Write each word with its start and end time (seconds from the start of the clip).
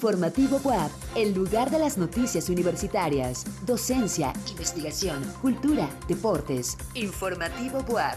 Informativo 0.00 0.58
WAP, 0.64 0.90
el 1.14 1.34
lugar 1.34 1.68
de 1.70 1.78
las 1.78 1.98
noticias 1.98 2.48
universitarias, 2.48 3.44
docencia, 3.66 4.32
investigación, 4.48 5.22
cultura, 5.42 5.90
deportes. 6.08 6.78
Informativo 6.94 7.80
WAP. 7.86 8.16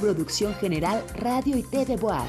Producción 0.00 0.54
General 0.54 1.04
Radio 1.16 1.56
y 1.56 1.64
TV 1.64 1.96
WAP. 1.96 2.24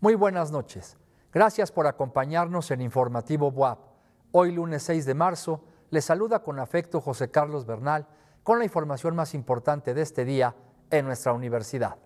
Muy 0.00 0.16
buenas 0.16 0.50
noches. 0.50 0.96
Gracias 1.32 1.70
por 1.70 1.86
acompañarnos 1.86 2.68
en 2.72 2.80
Informativo 2.80 3.50
WAP. 3.50 3.78
Hoy 4.32 4.50
lunes 4.50 4.82
6 4.82 5.06
de 5.06 5.14
marzo, 5.14 5.62
les 5.90 6.04
saluda 6.04 6.42
con 6.42 6.58
afecto 6.58 7.00
José 7.00 7.30
Carlos 7.30 7.64
Bernal 7.64 8.08
con 8.42 8.58
la 8.58 8.64
información 8.64 9.14
más 9.14 9.34
importante 9.34 9.94
de 9.94 10.02
este 10.02 10.24
día 10.24 10.56
en 10.90 11.06
nuestra 11.06 11.32
universidad. 11.32 12.03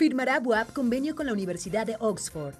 Firmará 0.00 0.40
BUAP 0.40 0.72
convenio 0.72 1.14
con 1.14 1.26
la 1.26 1.34
Universidad 1.34 1.86
de 1.86 1.94
Oxford. 2.00 2.54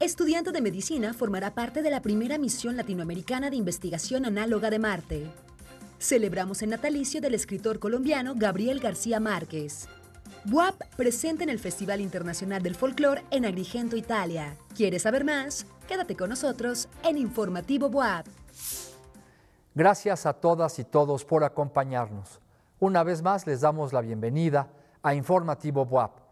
Estudiante 0.00 0.52
de 0.52 0.60
medicina 0.60 1.14
formará 1.14 1.54
parte 1.54 1.80
de 1.80 1.88
la 1.88 2.02
primera 2.02 2.36
misión 2.36 2.76
latinoamericana 2.76 3.48
de 3.48 3.56
investigación 3.56 4.26
análoga 4.26 4.68
de 4.68 4.78
Marte. 4.78 5.30
Celebramos 5.98 6.60
el 6.60 6.68
natalicio 6.68 7.22
del 7.22 7.32
escritor 7.32 7.78
colombiano 7.78 8.34
Gabriel 8.36 8.80
García 8.80 9.18
Márquez. 9.18 9.88
BUAP 10.44 10.74
presente 10.94 11.42
en 11.42 11.48
el 11.48 11.58
Festival 11.58 12.02
Internacional 12.02 12.62
del 12.62 12.74
Folclore 12.74 13.24
en 13.30 13.46
Agrigento, 13.46 13.96
Italia. 13.96 14.54
¿Quieres 14.76 15.04
saber 15.04 15.24
más? 15.24 15.64
Quédate 15.88 16.16
con 16.16 16.28
nosotros 16.28 16.90
en 17.02 17.16
Informativo 17.16 17.88
BUAP. 17.88 18.26
Gracias 19.74 20.26
a 20.26 20.34
todas 20.34 20.78
y 20.78 20.84
todos 20.84 21.24
por 21.24 21.44
acompañarnos. 21.44 22.42
Una 22.78 23.02
vez 23.02 23.22
más 23.22 23.46
les 23.46 23.62
damos 23.62 23.94
la 23.94 24.02
bienvenida 24.02 24.68
a 25.02 25.14
Informativo 25.14 25.86
BUAP. 25.86 26.23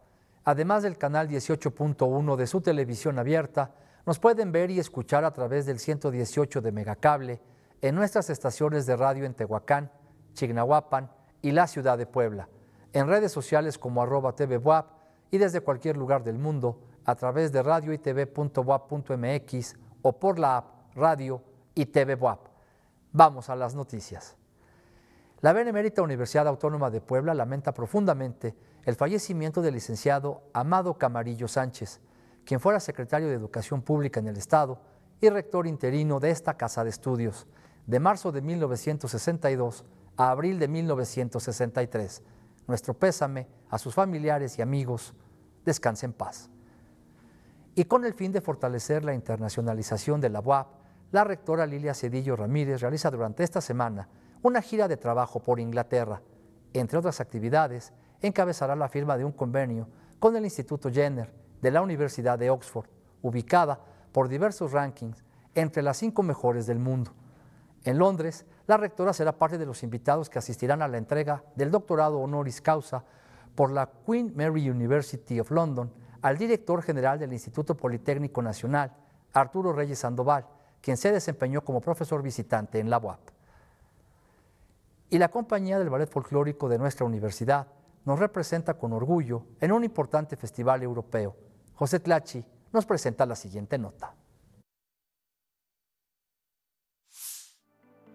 Además 0.45 0.83
del 0.83 0.98
canal 0.98 1.29
18.1 1.29 2.37
de 2.37 2.47
su 2.47 2.61
televisión 2.61 3.19
abierta, 3.19 3.75
nos 4.05 4.19
pueden 4.19 4.51
ver 4.51 4.71
y 4.71 4.81
escuchar 4.81 5.25
a 5.25 5.33
través 5.33 5.67
del 5.67 5.79
118 5.79 6.61
de 6.61 6.73
Megacable 6.73 7.41
en 7.81 7.95
nuestras 7.95 8.31
estaciones 8.31 8.87
de 8.87 8.97
radio 8.97 9.25
en 9.25 9.35
Tehuacán, 9.35 9.91
Chignahuapan 10.35 11.11
y 11.41 11.53
la 11.53 11.67
ciudad 11.67 11.98
de 11.98 12.07
Puebla, 12.07 12.48
en 12.93 13.07
redes 13.07 13.31
sociales 13.31 13.79
como 13.79 14.03
arroba 14.03 14.35
TV 14.35 14.61
y 15.31 15.39
desde 15.39 15.61
cualquier 15.61 15.97
lugar 15.97 16.25
del 16.25 16.39
mundo 16.39 16.81
a 17.05 17.15
través 17.15 17.53
de 17.53 17.63
radio 17.63 17.93
y 17.93 17.98
o 20.03 20.19
por 20.19 20.39
la 20.39 20.57
app 20.57 20.95
Radio 20.95 21.43
y 21.75 21.87
TV 21.87 22.19
Vamos 23.13 23.48
a 23.48 23.57
las 23.57 23.75
noticias. 23.75 24.37
La 25.41 25.53
Benemérita 25.53 26.03
Universidad 26.03 26.47
Autónoma 26.47 26.91
de 26.91 27.01
Puebla 27.01 27.35
lamenta 27.35 27.73
profundamente 27.73 28.55
el 28.85 28.97
fallecimiento 28.97 29.63
del 29.63 29.75
licenciado 29.75 30.43
Amado 30.53 30.99
Camarillo 30.99 31.47
Sánchez, 31.49 32.01
quien 32.45 32.61
fuera 32.61 32.81
secretario 32.81 33.29
de 33.29 33.35
Educación 33.35 33.83
Pública 33.83 34.21
en 34.21 34.29
el 34.29 34.37
Estado 34.37 34.81
y 35.21 35.29
rector 35.29 35.67
interino 35.67 36.19
de 36.19 36.31
esta 36.31 36.57
casa 36.57 36.83
de 36.83 36.91
estudios, 36.91 37.47
de 37.87 38.01
marzo 38.01 38.33
de 38.33 38.43
1962 38.43 39.85
a 40.17 40.31
abril 40.31 40.59
de 40.59 40.69
1963. 40.69 42.23
Nuestro 42.67 42.95
pésame 42.95 43.47
a 43.71 43.79
sus 43.79 43.95
familiares 43.95 44.59
y 44.59 44.63
amigos. 44.63 45.15
Descanse 45.65 46.07
en 46.07 46.13
paz. 46.13 46.51
Y 47.75 47.85
con 47.85 48.05
el 48.05 48.15
fin 48.15 48.33
de 48.33 48.41
fortalecer 48.41 49.05
la 49.05 49.15
internacionalización 49.15 50.21
de 50.21 50.29
la 50.29 50.41
UAP, 50.41 50.67
la 51.13 51.25
rectora 51.25 51.67
Lilia 51.67 51.95
Cedillo 51.95 52.37
Ramírez 52.37 52.81
realiza 52.81 53.11
durante 53.11 53.45
esta 53.45 53.61
semana 53.61 54.09
una 54.43 54.61
gira 54.61 54.89
de 54.89 54.97
trabajo 54.97 55.41
por 55.41 55.61
Inglaterra. 55.61 56.21
Entre 56.73 56.99
otras 56.99 57.21
actividades, 57.21 57.93
encabezará 58.23 58.75
la 58.77 58.89
firma 58.89 59.17
de 59.17 59.25
un 59.25 59.33
convenio 59.33 59.89
con 60.19 60.37
el 60.37 60.45
Instituto 60.45 60.91
Jenner 60.91 61.33
de 61.61 61.70
la 61.70 61.83
Universidad 61.83 62.39
de 62.39 62.51
Oxford, 62.51 62.87
ubicada 63.23 63.81
por 64.13 64.29
diversos 64.29 64.73
rankings 64.73 65.24
entre 65.55 65.83
las 65.83 65.98
cinco 65.98 66.23
mejores 66.23 66.67
del 66.67 66.79
mundo. 66.79 67.13
En 67.85 67.98
Londres, 67.98 68.47
la 68.67 68.77
rectora 68.77 69.13
será 69.13 69.33
parte 69.33 69.58
de 69.58 69.67
los 69.67 69.83
invitados 69.83 70.30
que 70.30 70.39
asistirán 70.39 70.83
a 70.83 70.89
la 70.89 70.98
entrega 70.98 71.42
del 71.57 71.70
doctorado 71.70 72.20
honoris 72.20 72.61
causa 72.61 73.05
por 73.55 73.70
la 73.70 73.91
Queen 74.07 74.33
Mary 74.36 74.70
University 74.70 75.41
of 75.41 75.51
London 75.51 75.92
al 76.23 76.39
director 76.39 76.83
general 76.83 77.18
del 77.18 77.33
Instituto 77.33 77.77
Politécnico 77.77 78.41
Nacional, 78.41 78.92
Arturo 79.33 79.73
Reyes 79.73 79.98
Sandoval, 79.98 80.47
quien 80.80 80.97
se 80.97 81.13
desempeñó 81.13 81.63
como 81.63 81.80
profesor 81.80 82.23
visitante 82.23 82.79
en 82.79 82.89
la 82.89 82.98
UAP 82.98 83.33
y 85.13 85.18
la 85.18 85.29
compañía 85.29 85.79
del 85.79 85.91
ballet 85.91 86.11
folclórico 86.11 86.70
de 86.70 86.79
nuestra 86.79 87.05
universidad 87.05 87.67
nos 88.05 88.18
representa 88.18 88.74
con 88.74 88.92
orgullo 88.92 89.46
en 89.61 89.73
un 89.73 89.85
importante 89.85 90.36
festival 90.36 90.83
europeo. 90.83 91.36
José 91.74 92.01
Tlachi 92.01 92.45
nos 92.73 92.86
presenta 92.86 93.27
la 93.27 93.36
siguiente 93.36 93.79
nota. 93.79 94.14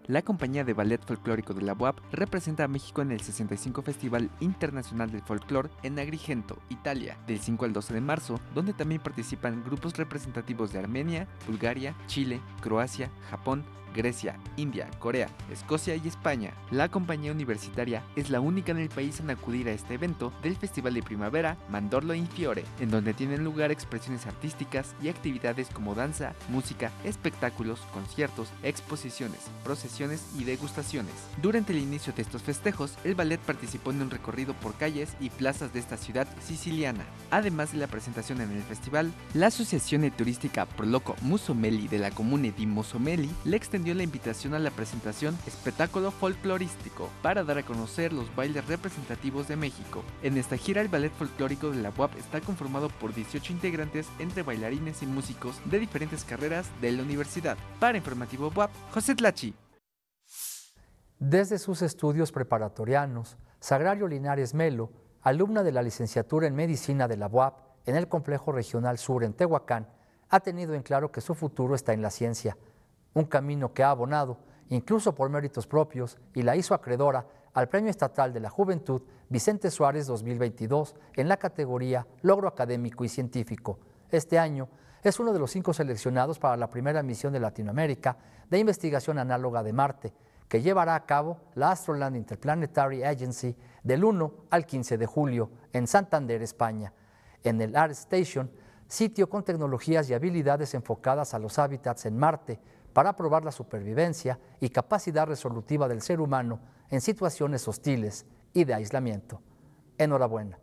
La 0.08 0.22
compañía 0.22 0.64
de 0.64 0.72
ballet 0.72 1.04
folclórico 1.04 1.52
de 1.52 1.60
la 1.60 1.74
UAP 1.74 1.98
representa 2.12 2.64
a 2.64 2.68
México 2.68 3.02
en 3.02 3.12
el 3.12 3.20
65 3.20 3.82
Festival 3.82 4.30
Internacional 4.40 5.10
del 5.10 5.20
Folclor 5.20 5.68
en 5.82 5.98
Agrigento, 5.98 6.56
Italia, 6.70 7.18
del 7.26 7.38
5 7.38 7.66
al 7.66 7.74
12 7.74 7.92
de 7.92 8.00
marzo, 8.00 8.40
donde 8.54 8.72
también 8.72 9.02
participan 9.02 9.62
grupos 9.62 9.98
representativos 9.98 10.72
de 10.72 10.78
Armenia, 10.78 11.28
Bulgaria, 11.46 11.94
Chile, 12.06 12.40
Croacia, 12.62 13.10
Japón, 13.28 13.66
Grecia, 13.98 14.38
India, 14.56 14.88
Corea, 15.00 15.28
Escocia 15.52 15.96
y 15.96 16.06
España. 16.06 16.52
La 16.70 16.88
compañía 16.88 17.32
universitaria 17.32 18.04
es 18.14 18.30
la 18.30 18.38
única 18.38 18.70
en 18.70 18.78
el 18.78 18.90
país 18.90 19.18
en 19.18 19.28
acudir 19.28 19.66
a 19.66 19.72
este 19.72 19.94
evento 19.94 20.32
del 20.40 20.56
Festival 20.56 20.94
de 20.94 21.02
Primavera 21.02 21.56
Mandorlo 21.68 22.14
in 22.14 22.28
Fiore, 22.28 22.64
en 22.78 22.90
donde 22.90 23.12
tienen 23.12 23.42
lugar 23.42 23.72
expresiones 23.72 24.26
artísticas 24.26 24.94
y 25.02 25.08
actividades 25.08 25.68
como 25.70 25.96
danza, 25.96 26.34
música, 26.48 26.92
espectáculos, 27.02 27.80
conciertos, 27.92 28.50
exposiciones, 28.62 29.40
procesiones 29.64 30.24
y 30.38 30.44
degustaciones. 30.44 31.14
Durante 31.42 31.72
el 31.72 31.80
inicio 31.80 32.12
de 32.12 32.22
estos 32.22 32.42
festejos, 32.42 32.94
el 33.02 33.16
ballet 33.16 33.40
participó 33.40 33.90
en 33.90 34.02
un 34.02 34.10
recorrido 34.10 34.54
por 34.54 34.74
calles 34.74 35.16
y 35.18 35.30
plazas 35.30 35.72
de 35.72 35.80
esta 35.80 35.96
ciudad 35.96 36.28
siciliana. 36.40 37.04
Además 37.32 37.72
de 37.72 37.78
la 37.78 37.88
presentación 37.88 38.40
en 38.42 38.52
el 38.52 38.62
festival, 38.62 39.12
la 39.34 39.48
Asociación 39.48 40.08
Turística 40.12 40.66
Proloco 40.66 41.16
Musomeli 41.22 41.88
de 41.88 41.98
la 41.98 42.12
Comune 42.12 42.52
di 42.52 42.66
Musomeli 42.66 43.28
le 43.44 43.56
extendió 43.56 43.87
la 43.94 44.02
invitación 44.02 44.54
a 44.54 44.58
la 44.58 44.70
presentación 44.70 45.38
Espectáculo 45.46 46.10
Folclorístico 46.10 47.08
para 47.22 47.44
dar 47.44 47.58
a 47.58 47.62
conocer 47.62 48.12
los 48.12 48.34
bailes 48.34 48.66
representativos 48.66 49.48
de 49.48 49.56
México. 49.56 50.02
En 50.22 50.36
esta 50.36 50.56
gira 50.56 50.80
el 50.80 50.88
ballet 50.88 51.12
folclórico 51.12 51.70
de 51.70 51.82
la 51.82 51.92
UAP 51.96 52.16
está 52.16 52.40
conformado 52.40 52.88
por 52.88 53.14
18 53.14 53.52
integrantes 53.52 54.06
entre 54.18 54.42
bailarines 54.42 55.02
y 55.02 55.06
músicos 55.06 55.60
de 55.64 55.78
diferentes 55.78 56.24
carreras 56.24 56.68
de 56.80 56.92
la 56.92 57.02
universidad. 57.02 57.56
Para 57.80 57.98
Informativo 57.98 58.52
UAP, 58.54 58.70
José 58.92 59.14
Tlachi. 59.14 59.54
Desde 61.18 61.58
sus 61.58 61.82
estudios 61.82 62.30
preparatorianos, 62.30 63.36
Sagrario 63.60 64.06
Linares 64.06 64.54
Melo, 64.54 64.92
alumna 65.22 65.62
de 65.62 65.72
la 65.72 65.82
licenciatura 65.82 66.46
en 66.46 66.54
Medicina 66.54 67.08
de 67.08 67.16
la 67.16 67.26
UAP 67.26 67.54
en 67.86 67.96
el 67.96 68.08
Complejo 68.08 68.52
Regional 68.52 68.98
Sur 68.98 69.24
en 69.24 69.34
Tehuacán, 69.34 69.88
ha 70.30 70.40
tenido 70.40 70.74
en 70.74 70.82
claro 70.82 71.10
que 71.10 71.20
su 71.20 71.34
futuro 71.34 71.74
está 71.74 71.92
en 71.92 72.02
la 72.02 72.10
ciencia 72.10 72.56
un 73.18 73.26
camino 73.26 73.72
que 73.72 73.82
ha 73.82 73.90
abonado, 73.90 74.38
incluso 74.68 75.14
por 75.14 75.28
méritos 75.28 75.66
propios, 75.66 76.18
y 76.34 76.42
la 76.42 76.56
hizo 76.56 76.74
acreedora 76.74 77.26
al 77.52 77.68
Premio 77.68 77.90
Estatal 77.90 78.32
de 78.32 78.40
la 78.40 78.50
Juventud 78.50 79.02
Vicente 79.28 79.70
Suárez 79.70 80.06
2022 80.06 80.94
en 81.16 81.28
la 81.28 81.36
categoría 81.36 82.06
Logro 82.22 82.48
Académico 82.48 83.04
y 83.04 83.08
Científico. 83.08 83.78
Este 84.10 84.38
año 84.38 84.68
es 85.02 85.18
uno 85.18 85.32
de 85.32 85.38
los 85.38 85.50
cinco 85.50 85.72
seleccionados 85.72 86.38
para 86.38 86.56
la 86.56 86.70
primera 86.70 87.02
misión 87.02 87.32
de 87.32 87.40
Latinoamérica 87.40 88.16
de 88.48 88.58
investigación 88.58 89.18
análoga 89.18 89.62
de 89.62 89.72
Marte, 89.72 90.12
que 90.48 90.62
llevará 90.62 90.94
a 90.94 91.04
cabo 91.04 91.38
la 91.54 91.72
Astroland 91.72 92.16
Interplanetary 92.16 93.02
Agency 93.02 93.54
del 93.82 94.04
1 94.04 94.32
al 94.50 94.64
15 94.64 94.96
de 94.96 95.06
julio 95.06 95.50
en 95.72 95.86
Santander, 95.86 96.40
España. 96.42 96.92
En 97.42 97.60
el 97.60 97.76
Art 97.76 97.92
Station, 97.92 98.50
sitio 98.86 99.28
con 99.28 99.44
tecnologías 99.44 100.08
y 100.08 100.14
habilidades 100.14 100.74
enfocadas 100.74 101.34
a 101.34 101.38
los 101.38 101.58
hábitats 101.58 102.06
en 102.06 102.16
Marte, 102.16 102.58
para 102.98 103.14
probar 103.14 103.44
la 103.44 103.52
supervivencia 103.52 104.40
y 104.58 104.70
capacidad 104.70 105.24
resolutiva 105.24 105.86
del 105.86 106.02
ser 106.02 106.20
humano 106.20 106.58
en 106.90 107.00
situaciones 107.00 107.68
hostiles 107.68 108.26
y 108.52 108.64
de 108.64 108.74
aislamiento. 108.74 109.40
Enhorabuena. 109.98 110.58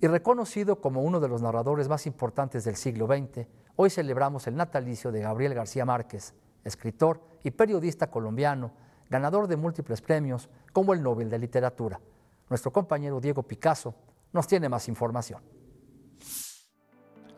Y 0.00 0.06
reconocido 0.06 0.80
como 0.80 1.02
uno 1.02 1.18
de 1.18 1.26
los 1.26 1.42
narradores 1.42 1.88
más 1.88 2.06
importantes 2.06 2.62
del 2.62 2.76
siglo 2.76 3.08
XX, 3.08 3.48
hoy 3.74 3.90
celebramos 3.90 4.46
el 4.46 4.54
natalicio 4.54 5.10
de 5.10 5.22
Gabriel 5.22 5.54
García 5.54 5.84
Márquez, 5.84 6.34
escritor 6.62 7.20
y 7.42 7.50
periodista 7.50 8.12
colombiano, 8.12 8.70
ganador 9.10 9.48
de 9.48 9.56
múltiples 9.56 10.00
premios 10.00 10.48
como 10.72 10.94
el 10.94 11.02
Nobel 11.02 11.28
de 11.28 11.40
Literatura. 11.40 12.00
Nuestro 12.48 12.72
compañero 12.72 13.20
Diego 13.20 13.42
Picasso 13.42 13.92
nos 14.32 14.46
tiene 14.46 14.68
más 14.68 14.86
información. 14.86 15.42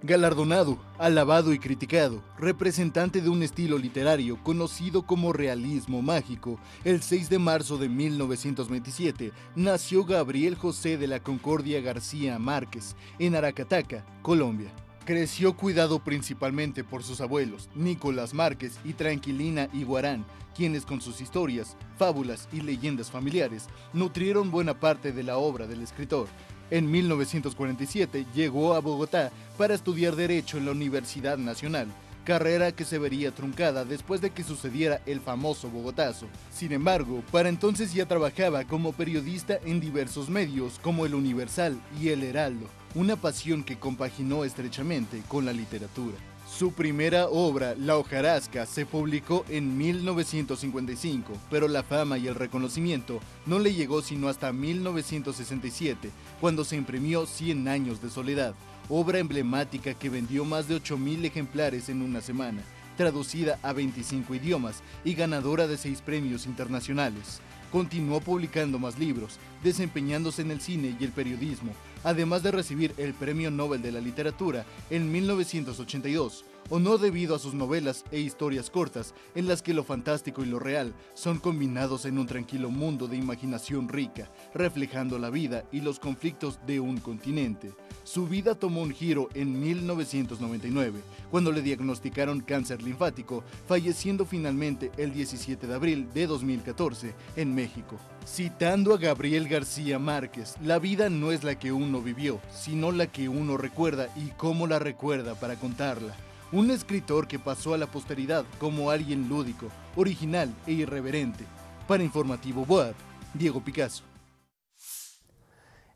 Galardonado, 0.00 0.78
alabado 0.96 1.52
y 1.52 1.58
criticado, 1.58 2.22
representante 2.38 3.20
de 3.20 3.28
un 3.30 3.42
estilo 3.42 3.78
literario 3.78 4.40
conocido 4.44 5.02
como 5.02 5.32
realismo 5.32 6.02
mágico, 6.02 6.60
el 6.84 7.02
6 7.02 7.28
de 7.28 7.40
marzo 7.40 7.78
de 7.78 7.88
1927 7.88 9.32
nació 9.56 10.04
Gabriel 10.04 10.54
José 10.54 10.98
de 10.98 11.08
la 11.08 11.18
Concordia 11.20 11.80
García 11.80 12.38
Márquez 12.38 12.94
en 13.18 13.34
Aracataca, 13.34 14.06
Colombia. 14.22 14.70
Creció 15.04 15.56
cuidado 15.56 15.98
principalmente 16.04 16.84
por 16.84 17.02
sus 17.02 17.20
abuelos, 17.20 17.68
Nicolás 17.74 18.34
Márquez 18.34 18.78
y 18.84 18.92
Tranquilina 18.92 19.68
Iguarán, 19.72 20.24
quienes 20.54 20.84
con 20.86 21.00
sus 21.00 21.20
historias, 21.20 21.76
fábulas 21.96 22.48
y 22.52 22.60
leyendas 22.60 23.10
familiares 23.10 23.66
nutrieron 23.92 24.52
buena 24.52 24.78
parte 24.78 25.10
de 25.10 25.24
la 25.24 25.38
obra 25.38 25.66
del 25.66 25.82
escritor, 25.82 26.28
en 26.70 26.90
1947 26.90 28.26
llegó 28.34 28.74
a 28.74 28.80
Bogotá 28.80 29.30
para 29.56 29.74
estudiar 29.74 30.16
Derecho 30.16 30.58
en 30.58 30.66
la 30.66 30.72
Universidad 30.72 31.38
Nacional, 31.38 31.88
carrera 32.24 32.72
que 32.72 32.84
se 32.84 32.98
vería 32.98 33.34
truncada 33.34 33.84
después 33.84 34.20
de 34.20 34.30
que 34.30 34.44
sucediera 34.44 35.00
el 35.06 35.20
famoso 35.20 35.70
Bogotazo. 35.70 36.26
Sin 36.52 36.72
embargo, 36.72 37.22
para 37.32 37.48
entonces 37.48 37.94
ya 37.94 38.06
trabajaba 38.06 38.64
como 38.64 38.92
periodista 38.92 39.58
en 39.64 39.80
diversos 39.80 40.28
medios 40.28 40.78
como 40.80 41.06
El 41.06 41.14
Universal 41.14 41.80
y 42.00 42.10
El 42.10 42.22
Heraldo, 42.22 42.66
una 42.94 43.16
pasión 43.16 43.64
que 43.64 43.78
compaginó 43.78 44.44
estrechamente 44.44 45.22
con 45.28 45.46
la 45.46 45.52
literatura. 45.52 46.16
Su 46.58 46.72
primera 46.72 47.28
obra, 47.28 47.76
La 47.76 47.96
hojarasca, 47.96 48.66
se 48.66 48.84
publicó 48.84 49.44
en 49.48 49.78
1955, 49.78 51.32
pero 51.48 51.68
la 51.68 51.84
fama 51.84 52.18
y 52.18 52.26
el 52.26 52.34
reconocimiento 52.34 53.20
no 53.46 53.60
le 53.60 53.74
llegó 53.74 54.02
sino 54.02 54.28
hasta 54.28 54.52
1967, 54.52 56.10
cuando 56.40 56.64
se 56.64 56.74
imprimió 56.74 57.26
100 57.26 57.68
años 57.68 58.02
de 58.02 58.10
soledad, 58.10 58.56
obra 58.88 59.20
emblemática 59.20 59.94
que 59.94 60.10
vendió 60.10 60.44
más 60.44 60.66
de 60.66 60.82
8.000 60.82 61.26
ejemplares 61.26 61.88
en 61.90 62.02
una 62.02 62.20
semana, 62.20 62.60
traducida 62.96 63.60
a 63.62 63.72
25 63.72 64.34
idiomas 64.34 64.82
y 65.04 65.14
ganadora 65.14 65.68
de 65.68 65.76
6 65.76 66.00
premios 66.00 66.44
internacionales. 66.46 67.40
Continuó 67.70 68.20
publicando 68.20 68.80
más 68.80 68.98
libros, 68.98 69.38
desempeñándose 69.62 70.42
en 70.42 70.50
el 70.50 70.60
cine 70.60 70.96
y 70.98 71.04
el 71.04 71.12
periodismo, 71.12 71.70
además 72.04 72.42
de 72.42 72.50
recibir 72.50 72.94
el 72.96 73.14
Premio 73.14 73.50
Nobel 73.50 73.82
de 73.82 73.92
la 73.92 74.00
Literatura 74.00 74.64
en 74.90 75.10
1982, 75.10 76.44
o 76.70 76.78
no 76.78 76.98
debido 76.98 77.34
a 77.34 77.38
sus 77.38 77.54
novelas 77.54 78.04
e 78.10 78.20
historias 78.20 78.70
cortas 78.70 79.14
en 79.34 79.46
las 79.46 79.62
que 79.62 79.74
lo 79.74 79.84
fantástico 79.84 80.42
y 80.42 80.46
lo 80.46 80.58
real 80.58 80.94
son 81.14 81.38
combinados 81.38 82.04
en 82.04 82.18
un 82.18 82.26
tranquilo 82.26 82.70
mundo 82.70 83.08
de 83.08 83.16
imaginación 83.16 83.88
rica, 83.88 84.30
reflejando 84.54 85.18
la 85.18 85.30
vida 85.30 85.64
y 85.72 85.80
los 85.80 85.98
conflictos 85.98 86.58
de 86.66 86.80
un 86.80 86.98
continente. 86.98 87.72
Su 88.04 88.26
vida 88.26 88.54
tomó 88.54 88.82
un 88.82 88.90
giro 88.90 89.28
en 89.34 89.60
1999, 89.60 91.00
cuando 91.30 91.52
le 91.52 91.62
diagnosticaron 91.62 92.40
cáncer 92.40 92.82
linfático, 92.82 93.44
falleciendo 93.66 94.24
finalmente 94.24 94.90
el 94.96 95.12
17 95.12 95.66
de 95.66 95.74
abril 95.74 96.08
de 96.14 96.26
2014 96.26 97.14
en 97.36 97.54
México. 97.54 97.98
Citando 98.26 98.92
a 98.92 98.98
Gabriel 98.98 99.48
García 99.48 99.98
Márquez, 99.98 100.56
la 100.62 100.78
vida 100.78 101.08
no 101.08 101.32
es 101.32 101.44
la 101.44 101.58
que 101.58 101.72
uno 101.72 102.02
vivió, 102.02 102.40
sino 102.52 102.92
la 102.92 103.06
que 103.06 103.28
uno 103.28 103.56
recuerda 103.56 104.08
y 104.16 104.28
cómo 104.36 104.66
la 104.66 104.78
recuerda 104.78 105.34
para 105.34 105.56
contarla. 105.56 106.14
Un 106.50 106.70
escritor 106.70 107.28
que 107.28 107.38
pasó 107.38 107.74
a 107.74 107.78
la 107.78 107.86
posteridad 107.86 108.44
como 108.58 108.90
alguien 108.90 109.28
lúdico, 109.28 109.66
original 109.96 110.54
e 110.66 110.72
irreverente. 110.72 111.44
Para 111.86 112.02
Informativo 112.02 112.64
Boab, 112.64 112.94
Diego 113.34 113.62
Picasso. 113.62 114.04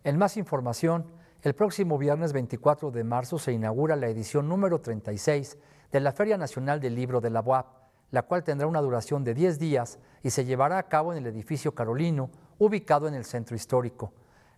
En 0.05 0.19
más 0.19 0.37
información, 0.37 1.07
el 1.43 1.55
próximo 1.55 1.97
viernes 1.97 2.33
24 2.33 2.91
de 2.91 3.05
marzo 3.05 3.39
se 3.39 3.53
inaugura 3.53 3.97
la 3.97 4.09
edición 4.09 4.49
número 4.49 4.81
36 4.81 5.59
de 5.91 6.01
la 6.01 6.13
Feria 6.13 6.37
Nacional 6.37 6.81
del 6.81 6.95
Libro 6.95 7.21
de 7.21 7.31
la 7.31 7.41
UAP 7.41 7.83
la 8.13 8.23
cual 8.23 8.45
tendrá 8.45 8.69
una 8.69 8.81
duración 8.81 9.25
de 9.25 9.35
10 9.35 9.59
días 9.59 9.99
y 10.23 10.31
se 10.31 10.45
llevará 10.45 10.79
a 10.79 10.85
cabo 10.85 11.13
en 11.13 11.19
el 11.19 11.27
edificio 11.27 11.75
Carolino, 11.75 12.31
ubicado 12.59 13.09
en 13.09 13.15
el 13.15 13.25
centro 13.25 13.57
histórico. 13.57 14.13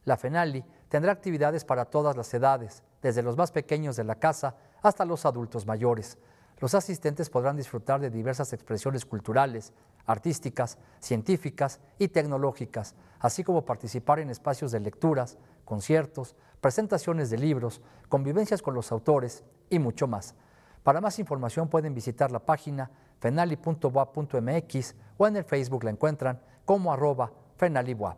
La 0.04 0.16
FENALI 0.16 0.64
tendrá 0.88 1.12
actividades 1.12 1.64
para 1.64 1.86
todas 1.86 2.16
las 2.16 2.34
edades, 2.34 2.82
desde 3.00 3.22
los 3.22 3.36
más 3.36 3.52
pequeños 3.52 3.96
de 3.96 4.04
la 4.04 4.16
casa 4.16 4.56
hasta 4.84 5.04
los 5.04 5.24
adultos 5.24 5.66
mayores. 5.66 6.18
Los 6.60 6.74
asistentes 6.74 7.30
podrán 7.30 7.56
disfrutar 7.56 8.00
de 8.00 8.10
diversas 8.10 8.52
expresiones 8.52 9.04
culturales, 9.04 9.72
artísticas, 10.06 10.78
científicas 11.00 11.80
y 11.98 12.08
tecnológicas, 12.08 12.94
así 13.18 13.42
como 13.42 13.64
participar 13.64 14.20
en 14.20 14.30
espacios 14.30 14.70
de 14.72 14.80
lecturas, 14.80 15.38
conciertos, 15.64 16.36
presentaciones 16.60 17.30
de 17.30 17.38
libros, 17.38 17.80
convivencias 18.08 18.62
con 18.62 18.74
los 18.74 18.92
autores 18.92 19.42
y 19.70 19.78
mucho 19.78 20.06
más. 20.06 20.34
Para 20.82 21.00
más 21.00 21.18
información 21.18 21.68
pueden 21.68 21.94
visitar 21.94 22.30
la 22.30 22.40
página 22.40 22.90
fenali.boab.mx 23.20 24.94
o 25.16 25.26
en 25.26 25.36
el 25.36 25.44
Facebook 25.44 25.84
la 25.84 25.90
encuentran 25.90 26.40
como 26.64 26.92
arroba 26.92 27.32
fenaliboab. 27.56 28.16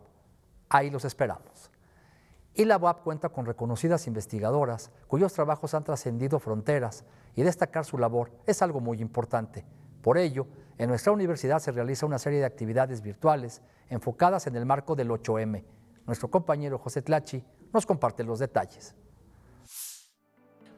Ahí 0.69 0.89
los 0.89 1.05
esperamos. 1.05 1.71
Y 2.57 2.65
la 2.65 2.79
BOAP 2.79 3.03
cuenta 3.03 3.29
con 3.29 3.45
reconocidas 3.45 4.07
investigadoras 4.07 4.89
cuyos 5.07 5.31
trabajos 5.31 5.75
han 5.75 5.83
trascendido 5.83 6.39
fronteras 6.39 7.05
y 7.35 7.43
destacar 7.43 7.85
su 7.85 7.99
labor 7.99 8.31
es 8.47 8.63
algo 8.63 8.79
muy 8.79 8.99
importante. 8.99 9.63
Por 10.01 10.17
ello, 10.17 10.47
en 10.79 10.89
nuestra 10.89 11.11
universidad 11.11 11.59
se 11.59 11.71
realiza 11.71 12.07
una 12.07 12.17
serie 12.17 12.39
de 12.39 12.45
actividades 12.45 13.03
virtuales 13.03 13.61
enfocadas 13.89 14.47
en 14.47 14.55
el 14.55 14.65
marco 14.65 14.95
del 14.95 15.09
8M. 15.09 15.63
Nuestro 16.07 16.31
compañero 16.31 16.79
José 16.79 17.03
Tlachi 17.03 17.43
nos 17.71 17.85
comparte 17.85 18.23
los 18.23 18.39
detalles. 18.39 18.95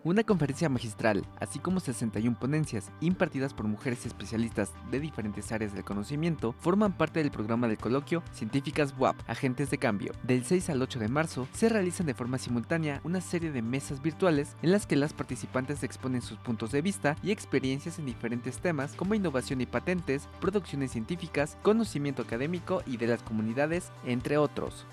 Una 0.06 0.24
conferencia 0.24 0.70
magistral, 0.70 1.26
así 1.42 1.60
como 1.60 1.82
61 1.82 2.40
ponencias 2.40 2.90
impartidas 3.02 3.54
por 3.54 3.68
mujeres 3.68 4.06
especialistas 4.06 4.72
de 4.90 5.02
diferentes 5.02 5.52
áreas 5.52 5.74
del 5.74 5.84
conocimiento, 5.84 6.56
forman 6.60 6.94
parte 6.94 7.20
del 7.20 7.32
programa 7.32 7.68
del 7.68 7.78
coloquio 7.78 8.24
Científicas 8.32 8.96
WAP, 8.98 9.18
Agentes 9.28 9.70
de 9.70 9.78
Cambio. 9.78 10.14
Del 10.24 10.46
6 10.46 10.70
al 10.70 10.82
8 10.82 11.00
de 11.00 11.10
marzo 11.10 11.50
se 11.52 11.68
realizan 11.68 12.06
de 12.06 12.14
forma 12.14 12.38
simultánea 12.38 13.02
una 13.04 13.20
serie 13.20 13.52
de 13.52 13.62
mesas 13.62 14.02
virtuales 14.02 14.56
en 14.62 14.72
las 14.72 14.88
que 14.88 14.96
las 14.96 15.12
participantes 15.12 15.84
exponen 15.84 16.22
sus 16.22 16.38
puntos 16.38 16.72
de 16.72 16.82
vista 16.82 17.18
y 17.22 17.32
experiencias 17.32 18.00
en 18.00 18.06
diferentes 18.06 18.60
temas 18.60 18.94
como 18.94 19.16
innovación 19.16 19.60
y 19.60 19.66
patentes, 19.66 20.30
producciones 20.40 20.92
científicas, 20.92 21.58
conocimiento 21.62 22.22
académico 22.22 22.84
y 22.86 22.96
de 22.96 23.08
las 23.08 23.22
comunidades, 23.22 23.92
entre 24.06 24.38
otros. 24.38 24.86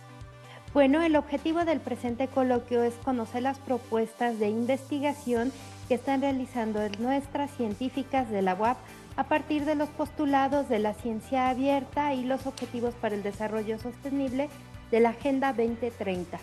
Bueno, 0.77 1.01
el 1.01 1.17
objetivo 1.17 1.65
del 1.65 1.81
presente 1.81 2.29
coloquio 2.29 2.83
es 2.83 2.93
conocer 2.97 3.41
las 3.41 3.59
propuestas 3.59 4.39
de 4.39 4.51
investigación 4.51 5.51
que 5.89 5.95
están 5.95 6.21
realizando 6.21 6.81
nuestras 6.99 7.51
científicas 7.53 8.29
de 8.29 8.43
la 8.43 8.55
UAP 8.55 8.77
a 9.17 9.25
partir 9.25 9.65
de 9.65 9.75
los 9.75 9.89
postulados 9.89 10.69
de 10.69 10.79
la 10.79 10.93
ciencia 10.93 11.49
abierta 11.49 12.13
y 12.13 12.25
los 12.25 12.47
objetivos 12.47 12.93
para 12.93 13.15
el 13.15 13.23
desarrollo 13.23 13.79
sostenible 13.79 14.51
de 14.91 15.01
la 15.01 15.09
Agenda 15.09 15.55
2030. 15.55 16.39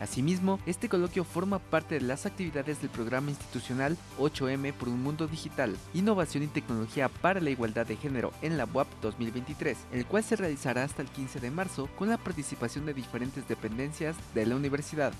Asimismo, 0.00 0.58
este 0.64 0.88
coloquio 0.88 1.24
forma 1.24 1.58
parte 1.58 1.96
de 1.96 2.00
las 2.00 2.24
actividades 2.24 2.80
del 2.80 2.88
programa 2.88 3.28
institucional 3.28 3.98
8M 4.18 4.72
por 4.72 4.88
un 4.88 5.02
mundo 5.02 5.28
digital, 5.28 5.76
innovación 5.92 6.42
y 6.42 6.46
tecnología 6.46 7.10
para 7.10 7.38
la 7.38 7.50
igualdad 7.50 7.86
de 7.86 7.96
género 7.96 8.32
en 8.40 8.56
la 8.56 8.64
UAP 8.64 8.88
2023, 9.02 9.76
el 9.92 10.06
cual 10.06 10.24
se 10.24 10.36
realizará 10.36 10.84
hasta 10.84 11.02
el 11.02 11.08
15 11.08 11.40
de 11.40 11.50
marzo 11.50 11.90
con 11.98 12.08
la 12.08 12.16
participación 12.16 12.86
de 12.86 12.94
diferentes 12.94 13.46
dependencias 13.46 14.16
de 14.34 14.46
la 14.46 14.56
universidad. 14.56 15.12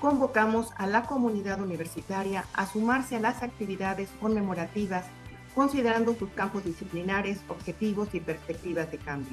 Convocamos 0.00 0.68
a 0.76 0.86
la 0.86 1.04
comunidad 1.04 1.62
universitaria 1.62 2.44
a 2.52 2.66
sumarse 2.66 3.16
a 3.16 3.20
las 3.20 3.42
actividades 3.42 4.10
conmemorativas 4.20 5.06
considerando 5.54 6.14
sus 6.14 6.28
campos 6.30 6.62
disciplinares, 6.62 7.40
objetivos 7.48 8.14
y 8.14 8.20
perspectivas 8.20 8.90
de 8.90 8.98
cambio. 8.98 9.32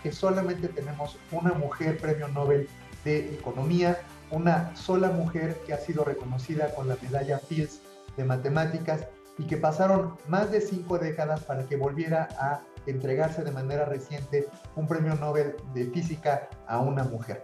Que 0.00 0.12
solamente 0.12 0.68
tenemos 0.68 1.18
una 1.32 1.54
mujer 1.54 1.98
premio 1.98 2.28
Nobel 2.28 2.68
de 3.04 3.34
Economía, 3.34 3.98
una 4.30 4.74
sola 4.76 5.10
mujer 5.10 5.60
que 5.66 5.72
ha 5.72 5.78
sido 5.78 6.04
reconocida 6.04 6.74
con 6.74 6.88
la 6.88 6.96
medalla 7.02 7.38
Fields 7.38 7.80
de 8.16 8.24
Matemáticas 8.24 9.06
y 9.38 9.44
que 9.44 9.56
pasaron 9.56 10.16
más 10.28 10.50
de 10.50 10.60
cinco 10.60 10.98
décadas 10.98 11.42
para 11.44 11.64
que 11.64 11.76
volviera 11.76 12.28
a 12.38 12.62
entregarse 12.86 13.42
de 13.42 13.50
manera 13.50 13.84
reciente 13.84 14.46
un 14.76 14.86
premio 14.86 15.14
Nobel 15.16 15.56
de 15.72 15.86
Física 15.86 16.48
a 16.66 16.78
una 16.80 17.04
mujer. 17.04 17.42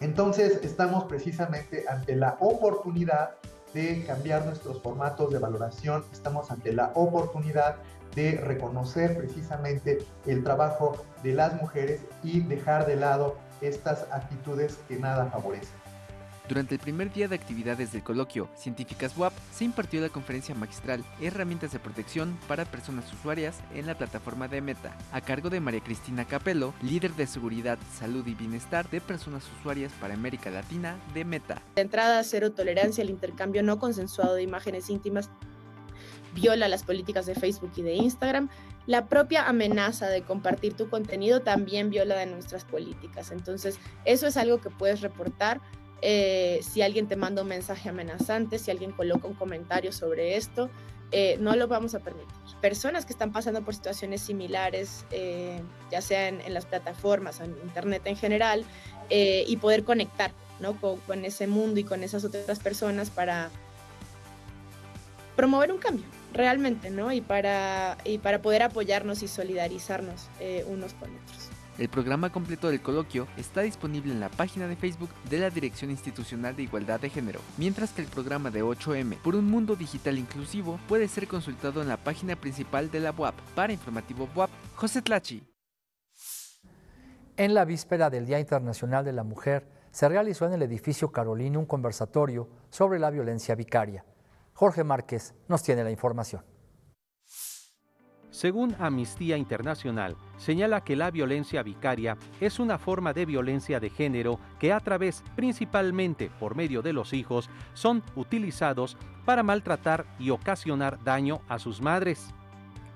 Entonces 0.00 0.60
estamos 0.62 1.04
precisamente 1.04 1.84
ante 1.88 2.16
la 2.16 2.36
oportunidad 2.40 3.36
de 3.74 4.04
cambiar 4.04 4.46
nuestros 4.46 4.82
formatos 4.82 5.30
de 5.32 5.38
valoración, 5.38 6.04
estamos 6.12 6.50
ante 6.50 6.72
la 6.72 6.90
oportunidad 6.94 7.76
de 8.14 8.32
reconocer 8.32 9.16
precisamente 9.16 9.98
el 10.26 10.42
trabajo 10.42 11.04
de 11.22 11.34
las 11.34 11.54
mujeres 11.60 12.00
y 12.24 12.40
dejar 12.40 12.86
de 12.86 12.96
lado 12.96 13.36
estas 13.62 14.06
actitudes 14.10 14.78
que 14.88 14.96
nada 14.96 15.26
favorecen. 15.26 15.80
Durante 16.50 16.74
el 16.74 16.80
primer 16.80 17.12
día 17.12 17.28
de 17.28 17.36
actividades 17.36 17.92
del 17.92 18.02
coloquio 18.02 18.48
Científicas 18.56 19.16
WAP 19.16 19.32
se 19.52 19.64
impartió 19.64 20.00
la 20.00 20.08
conferencia 20.08 20.52
magistral 20.52 21.04
Herramientas 21.20 21.70
de 21.70 21.78
protección 21.78 22.36
para 22.48 22.64
personas 22.64 23.04
usuarias 23.12 23.60
en 23.72 23.86
la 23.86 23.96
plataforma 23.96 24.48
de 24.48 24.60
Meta, 24.60 24.98
a 25.12 25.20
cargo 25.20 25.48
de 25.48 25.60
María 25.60 25.80
Cristina 25.80 26.24
Capello, 26.24 26.74
líder 26.82 27.12
de 27.12 27.28
seguridad, 27.28 27.78
salud 27.96 28.26
y 28.26 28.34
bienestar 28.34 28.90
de 28.90 29.00
personas 29.00 29.44
usuarias 29.60 29.92
para 30.00 30.14
América 30.14 30.50
Latina 30.50 30.98
de 31.14 31.24
Meta. 31.24 31.62
De 31.76 31.82
entrada, 31.82 32.24
cero 32.24 32.50
tolerancia 32.50 33.04
al 33.04 33.10
intercambio 33.10 33.62
no 33.62 33.78
consensuado 33.78 34.34
de 34.34 34.42
imágenes 34.42 34.90
íntimas 34.90 35.30
viola 36.34 36.68
las 36.68 36.82
políticas 36.82 37.26
de 37.26 37.34
Facebook 37.34 37.72
y 37.76 37.82
de 37.82 37.94
Instagram. 37.94 38.48
La 38.86 39.08
propia 39.08 39.48
amenaza 39.48 40.08
de 40.08 40.22
compartir 40.22 40.74
tu 40.74 40.88
contenido 40.88 41.42
también 41.42 41.90
viola 41.90 42.16
de 42.16 42.26
nuestras 42.26 42.64
políticas. 42.64 43.30
Entonces, 43.30 43.78
eso 44.04 44.26
es 44.26 44.36
algo 44.36 44.60
que 44.60 44.70
puedes 44.70 45.00
reportar 45.00 45.60
eh, 46.02 46.60
si 46.62 46.82
alguien 46.82 47.06
te 47.08 47.16
manda 47.16 47.42
un 47.42 47.48
mensaje 47.48 47.88
amenazante, 47.88 48.58
si 48.58 48.70
alguien 48.70 48.92
coloca 48.92 49.28
un 49.28 49.34
comentario 49.34 49.92
sobre 49.92 50.36
esto, 50.36 50.70
eh, 51.12 51.36
no 51.40 51.54
lo 51.56 51.68
vamos 51.68 51.94
a 51.94 52.00
permitir. 52.00 52.28
Personas 52.60 53.04
que 53.04 53.12
están 53.12 53.32
pasando 53.32 53.62
por 53.62 53.74
situaciones 53.74 54.22
similares, 54.22 55.04
eh, 55.10 55.60
ya 55.90 56.00
sea 56.00 56.28
en, 56.28 56.54
las 56.54 56.66
plataformas, 56.66 57.40
en 57.40 57.56
Internet 57.64 58.02
en 58.04 58.16
general, 58.16 58.64
y 59.12 59.56
poder 59.56 59.82
conectar 59.82 60.30
con, 60.80 61.24
ese 61.24 61.48
mundo 61.48 61.80
y 61.80 61.84
con 61.84 62.04
esas 62.04 62.24
otras 62.24 62.60
personas 62.60 63.10
para 63.10 63.50
promover 65.34 65.72
un 65.72 65.78
cambio 65.78 66.04
realmente, 66.32 66.90
¿no? 66.90 67.12
Y 67.12 67.20
para, 67.20 67.96
y 68.04 68.18
para 68.18 68.42
poder 68.42 68.62
apoyarnos 68.62 69.22
y 69.22 69.28
solidarizarnos 69.28 70.28
unos 70.66 70.94
con 70.94 71.10
otros. 71.10 71.50
El 71.80 71.88
programa 71.88 72.30
completo 72.30 72.68
del 72.68 72.82
coloquio 72.82 73.26
está 73.38 73.62
disponible 73.62 74.12
en 74.12 74.20
la 74.20 74.28
página 74.28 74.68
de 74.68 74.76
Facebook 74.76 75.08
de 75.30 75.38
la 75.38 75.48
Dirección 75.48 75.90
Institucional 75.90 76.54
de 76.54 76.64
Igualdad 76.64 77.00
de 77.00 77.08
Género, 77.08 77.40
mientras 77.56 77.92
que 77.92 78.02
el 78.02 78.08
programa 78.08 78.50
de 78.50 78.62
8M 78.62 79.16
por 79.22 79.34
un 79.34 79.46
mundo 79.46 79.76
digital 79.76 80.18
inclusivo 80.18 80.78
puede 80.88 81.08
ser 81.08 81.26
consultado 81.26 81.80
en 81.80 81.88
la 81.88 81.96
página 81.96 82.36
principal 82.36 82.90
de 82.90 83.00
la 83.00 83.12
UAP. 83.12 83.34
Para 83.54 83.72
Informativo 83.72 84.28
UAP, 84.34 84.50
José 84.74 85.00
Tlachi. 85.00 85.42
En 87.38 87.54
la 87.54 87.64
víspera 87.64 88.10
del 88.10 88.26
Día 88.26 88.40
Internacional 88.40 89.02
de 89.02 89.14
la 89.14 89.24
Mujer, 89.24 89.66
se 89.90 90.06
realizó 90.06 90.44
en 90.44 90.52
el 90.52 90.62
edificio 90.62 91.10
Carolina 91.10 91.58
un 91.58 91.64
conversatorio 91.64 92.46
sobre 92.68 92.98
la 92.98 93.08
violencia 93.08 93.54
vicaria. 93.54 94.04
Jorge 94.60 94.84
Márquez 94.84 95.34
nos 95.48 95.62
tiene 95.62 95.84
la 95.84 95.90
información. 95.90 96.44
Según 98.28 98.76
Amnistía 98.78 99.38
Internacional, 99.38 100.18
señala 100.36 100.84
que 100.84 100.96
la 100.96 101.10
violencia 101.10 101.62
vicaria 101.62 102.18
es 102.42 102.58
una 102.58 102.76
forma 102.76 103.14
de 103.14 103.24
violencia 103.24 103.80
de 103.80 103.88
género 103.88 104.38
que 104.58 104.74
a 104.74 104.80
través, 104.80 105.24
principalmente 105.34 106.30
por 106.38 106.56
medio 106.56 106.82
de 106.82 106.92
los 106.92 107.14
hijos, 107.14 107.48
son 107.72 108.02
utilizados 108.16 108.98
para 109.24 109.42
maltratar 109.42 110.04
y 110.18 110.28
ocasionar 110.28 111.02
daño 111.04 111.40
a 111.48 111.58
sus 111.58 111.80
madres. 111.80 112.34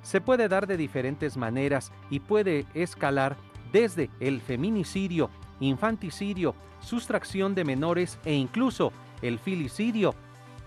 Se 0.03 0.21
puede 0.21 0.49
dar 0.49 0.67
de 0.67 0.77
diferentes 0.77 1.39
maneras 1.39 1.93
y 2.11 2.21
puede 2.21 2.67
escalar 2.75 3.39
desde 3.73 4.11
el 4.21 4.43
feminicidio, 4.43 5.31
infanticidio, 5.61 6.55
sustracción 6.81 7.55
de 7.55 7.65
menores 7.65 8.19
e 8.27 8.35
incluso 8.35 8.93
el 9.23 9.39
filicidio, 9.39 10.15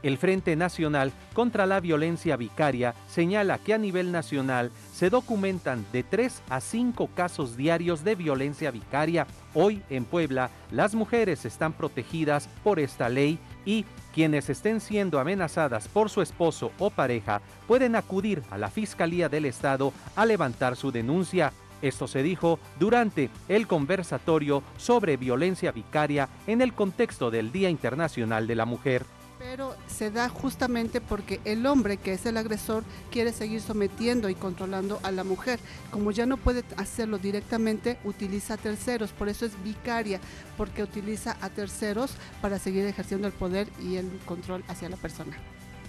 el 0.07 0.17
Frente 0.17 0.55
Nacional 0.55 1.11
contra 1.33 1.65
la 1.65 1.79
Violencia 1.79 2.37
Vicaria 2.37 2.93
señala 3.07 3.57
que 3.57 3.73
a 3.73 3.77
nivel 3.77 4.11
nacional 4.11 4.71
se 4.93 5.09
documentan 5.09 5.85
de 5.91 6.03
3 6.03 6.43
a 6.49 6.61
5 6.61 7.09
casos 7.15 7.57
diarios 7.57 8.03
de 8.03 8.15
violencia 8.15 8.71
vicaria. 8.71 9.27
Hoy 9.53 9.81
en 9.89 10.05
Puebla, 10.05 10.49
las 10.71 10.95
mujeres 10.95 11.45
están 11.45 11.73
protegidas 11.73 12.47
por 12.63 12.79
esta 12.79 13.09
ley 13.09 13.37
y 13.65 13.85
quienes 14.13 14.49
estén 14.49 14.79
siendo 14.79 15.19
amenazadas 15.19 15.87
por 15.87 16.09
su 16.09 16.21
esposo 16.21 16.71
o 16.79 16.89
pareja 16.89 17.41
pueden 17.67 17.95
acudir 17.95 18.41
a 18.49 18.57
la 18.57 18.69
Fiscalía 18.69 19.29
del 19.29 19.45
Estado 19.45 19.93
a 20.15 20.25
levantar 20.25 20.75
su 20.75 20.91
denuncia. 20.91 21.51
Esto 21.81 22.07
se 22.07 22.23
dijo 22.23 22.59
durante 22.79 23.29
el 23.47 23.67
conversatorio 23.67 24.63
sobre 24.77 25.17
violencia 25.17 25.71
vicaria 25.71 26.29
en 26.47 26.61
el 26.61 26.73
contexto 26.73 27.29
del 27.29 27.51
Día 27.51 27.69
Internacional 27.69 28.47
de 28.47 28.55
la 28.55 28.65
Mujer. 28.65 29.05
Pero 29.49 29.77
se 29.87 30.11
da 30.11 30.27
justamente 30.27 30.99
porque 30.99 31.39
el 31.45 31.65
hombre, 31.67 31.95
que 31.95 32.11
es 32.11 32.25
el 32.25 32.35
agresor, 32.35 32.83
quiere 33.09 33.31
seguir 33.31 33.61
sometiendo 33.61 34.27
y 34.27 34.35
controlando 34.35 34.99
a 35.03 35.11
la 35.11 35.23
mujer. 35.23 35.57
Como 35.89 36.11
ya 36.11 36.25
no 36.25 36.35
puede 36.35 36.65
hacerlo 36.75 37.17
directamente, 37.17 37.97
utiliza 38.03 38.55
a 38.55 38.57
terceros. 38.57 39.13
Por 39.13 39.29
eso 39.29 39.45
es 39.45 39.53
vicaria, 39.63 40.19
porque 40.57 40.83
utiliza 40.83 41.37
a 41.39 41.49
terceros 41.49 42.11
para 42.41 42.59
seguir 42.59 42.85
ejerciendo 42.85 43.25
el 43.25 43.31
poder 43.31 43.69
y 43.81 43.95
el 43.95 44.09
control 44.25 44.65
hacia 44.67 44.89
la 44.89 44.97
persona. 44.97 45.37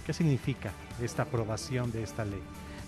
¿Qué 0.05 0.13
significa 0.13 0.71
esta 1.01 1.23
aprobación 1.23 1.91
de 1.91 2.03
esta 2.03 2.23
ley? 2.23 2.41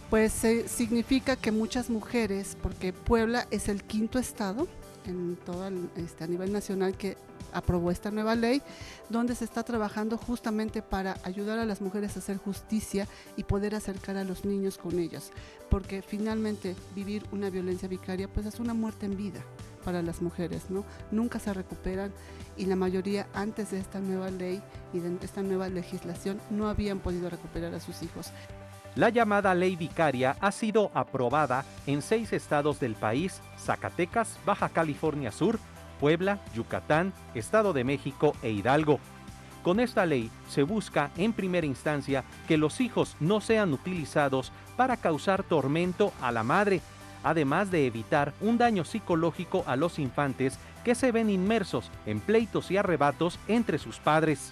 Pues 0.10 0.32
significa 0.68 1.36
que 1.36 1.52
muchas 1.52 1.90
mujeres, 1.90 2.56
porque 2.64 2.94
Puebla 2.94 3.46
es 3.52 3.68
el 3.68 3.84
quinto 3.84 4.20
estado 4.20 4.70
en 5.06 5.36
todo 5.36 5.70
este, 5.98 6.24
a 6.24 6.28
nivel 6.28 6.54
nacional 6.54 6.96
que 6.96 7.18
aprobó 7.54 7.92
esta 7.92 8.12
nueva 8.12 8.36
ley, 8.36 8.62
donde 9.10 9.36
se 9.36 9.46
está 9.46 9.64
trabajando 9.64 10.18
justamente 10.18 10.82
para 10.82 11.18
ayudar 11.24 11.60
a 11.60 11.66
las 11.66 11.82
mujeres 11.82 12.16
a 12.16 12.20
hacer 12.20 12.38
justicia 12.38 13.08
y 13.38 13.44
poder 13.44 13.76
acercar 13.76 14.18
a 14.18 14.24
los 14.24 14.46
niños 14.46 14.78
con 14.78 15.00
ellas, 15.00 15.32
porque 15.70 16.02
finalmente 16.02 16.76
vivir 16.96 17.24
una 17.32 17.50
violencia 17.50 17.88
vicaria 17.88 18.28
pues 18.28 18.46
es 18.46 18.60
una 18.60 18.74
muerte 18.74 19.06
en 19.06 19.18
vida 19.18 19.42
para 19.84 20.02
las 20.02 20.22
mujeres, 20.22 20.70
¿no? 20.70 20.86
Nunca 21.12 21.40
se 21.40 21.54
recuperan 21.54 22.12
y 22.58 22.66
la 22.66 22.76
mayoría 22.76 23.28
antes 23.34 23.72
de 23.72 23.80
esta 23.80 24.00
nueva 24.00 24.30
ley 24.30 24.62
y 24.94 25.00
de 25.00 25.18
esta 25.26 25.42
nueva 25.42 25.70
legislación 25.70 26.40
no 26.50 26.68
habían 26.68 27.00
podido 27.00 27.30
recuperar 27.30 27.74
a 27.74 27.80
sus 27.80 28.04
hijos. 28.04 28.32
La 28.96 29.10
llamada 29.10 29.56
ley 29.56 29.78
vicaria 29.78 30.36
ha 30.42 30.52
sido 30.52 30.92
aprobada 30.94 31.64
en 31.88 32.02
seis 32.02 32.34
estados 32.34 32.80
del 32.80 32.96
país, 32.96 33.40
Zacatecas, 33.58 34.38
Baja 34.46 34.68
California 34.68 35.32
Sur, 35.32 35.60
Puebla, 36.02 36.40
Yucatán, 36.56 37.14
Estado 37.36 37.72
de 37.72 37.86
México 37.86 38.36
e 38.42 38.50
Hidalgo. 38.50 39.00
Con 39.64 39.80
esta 39.80 40.08
ley 40.08 40.32
se 40.50 40.64
busca 40.64 41.12
en 41.16 41.32
primera 41.32 41.68
instancia 41.68 42.24
que 42.48 42.58
los 42.58 42.82
hijos 42.82 43.16
no 43.20 43.40
sean 43.40 43.72
utilizados 43.72 44.52
para 44.76 44.98
causar 44.98 45.44
tormento 45.44 46.12
a 46.20 46.32
la 46.32 46.44
madre, 46.44 46.82
además 47.24 47.70
de 47.70 47.86
evitar 47.86 48.34
un 48.42 48.58
daño 48.58 48.84
psicológico 48.84 49.64
a 49.68 49.76
los 49.76 50.00
infantes 50.00 50.58
que 50.84 50.96
se 50.96 51.12
ven 51.12 51.30
inmersos 51.30 51.92
en 52.08 52.20
pleitos 52.20 52.72
y 52.72 52.78
arrebatos 52.78 53.40
entre 53.48 53.78
sus 53.78 54.00
padres. 54.00 54.52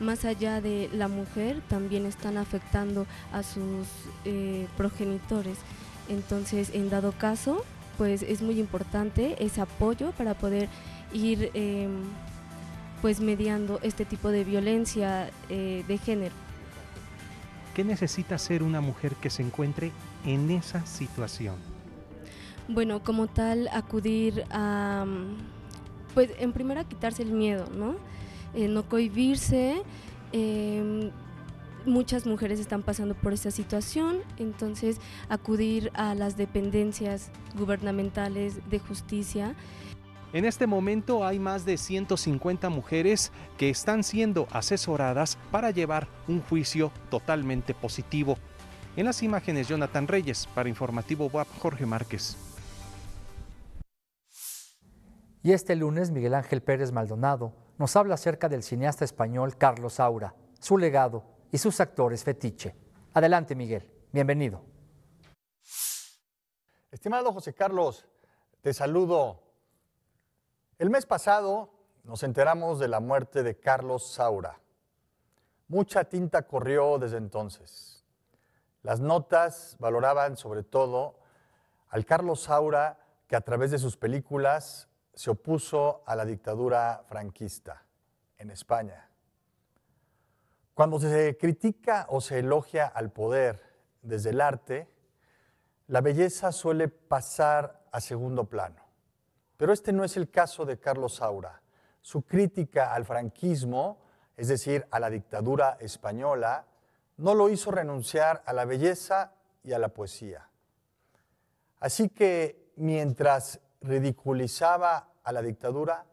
Más 0.00 0.24
allá 0.24 0.62
de 0.62 0.88
la 0.94 1.08
mujer, 1.08 1.60
también 1.68 2.06
están 2.06 2.38
afectando 2.38 3.06
a 3.32 3.42
sus 3.42 3.86
eh, 4.24 4.66
progenitores. 4.78 5.58
Entonces, 6.08 6.70
en 6.72 6.88
dado 6.88 7.12
caso, 7.12 7.64
pues 7.98 8.22
es 8.22 8.40
muy 8.40 8.58
importante 8.60 9.36
ese 9.44 9.60
apoyo 9.60 10.12
para 10.12 10.34
poder 10.34 10.68
ir 11.12 11.50
em, 11.52 12.04
pues 13.02 13.20
mediando 13.20 13.80
este 13.82 14.04
tipo 14.04 14.30
de 14.30 14.44
violencia 14.44 15.30
eh, 15.48 15.84
de 15.86 15.98
género. 15.98 16.34
¿Qué 17.74 17.84
necesita 17.84 18.38
ser 18.38 18.62
una 18.62 18.80
mujer 18.80 19.14
que 19.16 19.30
se 19.30 19.42
encuentre 19.42 19.92
en 20.24 20.50
esa 20.50 20.86
situación? 20.86 21.56
Bueno, 22.68 23.02
como 23.02 23.26
tal, 23.26 23.68
acudir 23.72 24.44
a, 24.50 25.04
pues 26.14 26.30
en 26.38 26.52
primera 26.52 26.84
quitarse 26.84 27.22
el 27.22 27.32
miedo, 27.32 27.66
¿no? 27.74 27.96
Eh, 28.54 28.68
no 28.68 28.88
cohibirse, 28.88 29.82
em, 30.32 31.10
muchas 31.88 32.26
mujeres 32.26 32.60
están 32.60 32.82
pasando 32.82 33.14
por 33.14 33.32
esta 33.32 33.50
situación, 33.50 34.18
entonces 34.36 34.98
acudir 35.28 35.90
a 35.94 36.14
las 36.14 36.36
dependencias 36.36 37.30
gubernamentales 37.56 38.68
de 38.70 38.78
justicia. 38.78 39.54
En 40.32 40.44
este 40.44 40.66
momento 40.66 41.26
hay 41.26 41.38
más 41.38 41.64
de 41.64 41.78
150 41.78 42.68
mujeres 42.68 43.32
que 43.56 43.70
están 43.70 44.04
siendo 44.04 44.46
asesoradas 44.50 45.38
para 45.50 45.70
llevar 45.70 46.06
un 46.28 46.42
juicio 46.42 46.92
totalmente 47.10 47.74
positivo. 47.74 48.36
En 48.96 49.06
las 49.06 49.22
imágenes, 49.22 49.68
Jonathan 49.68 50.06
Reyes, 50.06 50.46
para 50.54 50.68
Informativo 50.68 51.26
WAP, 51.26 51.48
Jorge 51.58 51.86
Márquez. 51.86 52.36
Y 55.42 55.52
este 55.52 55.76
lunes, 55.76 56.10
Miguel 56.10 56.34
Ángel 56.34 56.60
Pérez 56.60 56.92
Maldonado 56.92 57.54
nos 57.78 57.96
habla 57.96 58.14
acerca 58.14 58.48
del 58.48 58.62
cineasta 58.62 59.04
español 59.04 59.56
Carlos 59.56 59.94
Saura, 59.94 60.34
su 60.60 60.76
legado 60.76 61.37
y 61.50 61.58
sus 61.58 61.80
actores 61.80 62.24
fetiche. 62.24 62.74
Adelante, 63.14 63.54
Miguel. 63.54 63.90
Bienvenido. 64.12 64.62
Estimado 66.90 67.32
José 67.32 67.54
Carlos, 67.54 68.06
te 68.62 68.72
saludo. 68.72 69.42
El 70.78 70.90
mes 70.90 71.06
pasado 71.06 71.70
nos 72.04 72.22
enteramos 72.22 72.78
de 72.78 72.88
la 72.88 73.00
muerte 73.00 73.42
de 73.42 73.58
Carlos 73.58 74.12
Saura. 74.12 74.60
Mucha 75.68 76.04
tinta 76.04 76.46
corrió 76.46 76.98
desde 76.98 77.18
entonces. 77.18 78.04
Las 78.82 79.00
notas 79.00 79.76
valoraban 79.78 80.36
sobre 80.36 80.62
todo 80.62 81.18
al 81.88 82.06
Carlos 82.06 82.40
Saura 82.40 82.98
que 83.26 83.36
a 83.36 83.42
través 83.42 83.70
de 83.70 83.78
sus 83.78 83.96
películas 83.96 84.88
se 85.14 85.30
opuso 85.30 86.02
a 86.06 86.16
la 86.16 86.24
dictadura 86.24 87.04
franquista. 87.08 87.84
en 88.38 88.52
España. 88.52 89.07
Cuando 90.78 91.00
se 91.00 91.36
critica 91.36 92.06
o 92.08 92.20
se 92.20 92.38
elogia 92.38 92.86
al 92.86 93.10
poder 93.10 93.60
desde 94.00 94.30
el 94.30 94.40
arte, 94.40 94.88
la 95.88 96.00
belleza 96.00 96.52
suele 96.52 96.86
pasar 96.86 97.82
a 97.90 98.00
segundo 98.00 98.44
plano. 98.44 98.84
Pero 99.56 99.72
este 99.72 99.92
no 99.92 100.04
es 100.04 100.16
el 100.16 100.30
caso 100.30 100.64
de 100.64 100.78
Carlos 100.78 101.16
Saura. 101.16 101.62
Su 102.00 102.22
crítica 102.22 102.94
al 102.94 103.04
franquismo, 103.04 103.98
es 104.36 104.46
decir, 104.46 104.86
a 104.92 105.00
la 105.00 105.10
dictadura 105.10 105.78
española, 105.80 106.66
no 107.16 107.34
lo 107.34 107.48
hizo 107.48 107.72
renunciar 107.72 108.44
a 108.46 108.52
la 108.52 108.64
belleza 108.64 109.32
y 109.64 109.72
a 109.72 109.80
la 109.80 109.88
poesía. 109.88 110.48
Así 111.80 112.08
que 112.08 112.70
mientras 112.76 113.58
ridiculizaba 113.80 115.08
a 115.24 115.32
la 115.32 115.42
dictadura, 115.42 116.06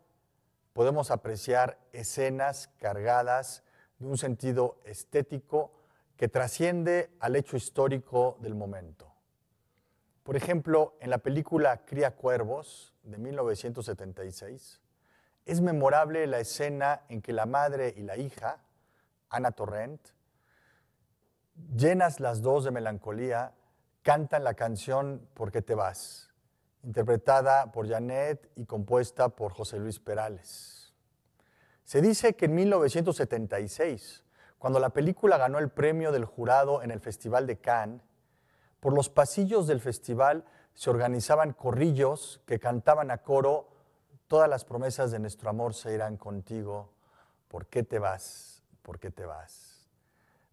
podemos 0.73 1.11
apreciar 1.11 1.77
escenas 1.93 2.69
cargadas 2.79 3.61
un 4.05 4.17
sentido 4.17 4.79
estético 4.85 5.71
que 6.15 6.27
trasciende 6.27 7.11
al 7.19 7.35
hecho 7.35 7.57
histórico 7.57 8.37
del 8.41 8.55
momento. 8.55 9.11
Por 10.23 10.35
ejemplo, 10.35 10.95
en 10.99 11.09
la 11.09 11.19
película 11.19 11.85
Cría 11.85 12.15
Cuervos 12.15 12.93
de 13.03 13.17
1976, 13.17 14.81
es 15.45 15.61
memorable 15.61 16.25
la 16.25 16.39
escena 16.39 17.01
en 17.09 17.21
que 17.21 17.33
la 17.33 17.45
madre 17.45 17.93
y 17.95 18.01
la 18.01 18.17
hija, 18.17 18.59
Ana 19.29 19.51
Torrent, 19.51 20.01
llenas 21.75 22.19
las 22.19 22.41
dos 22.41 22.63
de 22.63 22.71
melancolía, 22.71 23.53
cantan 24.01 24.43
la 24.43 24.53
canción 24.55 25.27
¿Por 25.33 25.51
qué 25.51 25.61
te 25.61 25.75
vas? 25.75 26.31
interpretada 26.83 27.71
por 27.71 27.89
Janet 27.89 28.51
y 28.55 28.65
compuesta 28.65 29.29
por 29.29 29.53
José 29.53 29.79
Luis 29.79 29.99
Perales. 29.99 30.84
Se 31.85 32.01
dice 32.01 32.35
que 32.35 32.45
en 32.45 32.55
1976, 32.55 34.23
cuando 34.57 34.79
la 34.79 34.89
película 34.89 35.37
ganó 35.37 35.59
el 35.59 35.69
premio 35.69 36.11
del 36.11 36.25
jurado 36.25 36.81
en 36.81 36.91
el 36.91 36.99
Festival 36.99 37.47
de 37.47 37.59
Cannes, 37.59 38.01
por 38.79 38.93
los 38.93 39.09
pasillos 39.09 39.67
del 39.67 39.79
festival 39.79 40.45
se 40.73 40.89
organizaban 40.89 41.53
corrillos 41.53 42.41
que 42.45 42.59
cantaban 42.59 43.11
a 43.11 43.19
coro 43.19 43.69
Todas 44.27 44.49
las 44.49 44.65
promesas 44.65 45.11
de 45.11 45.19
nuestro 45.19 45.51
amor 45.51 45.75
se 45.75 45.93
irán 45.93 46.17
contigo. 46.17 46.91
¿Por 47.47 47.67
qué 47.67 47.83
te 47.83 47.99
vas? 47.99 48.63
¿Por 48.81 48.99
qué 48.99 49.11
te 49.11 49.23
vas? 49.23 49.87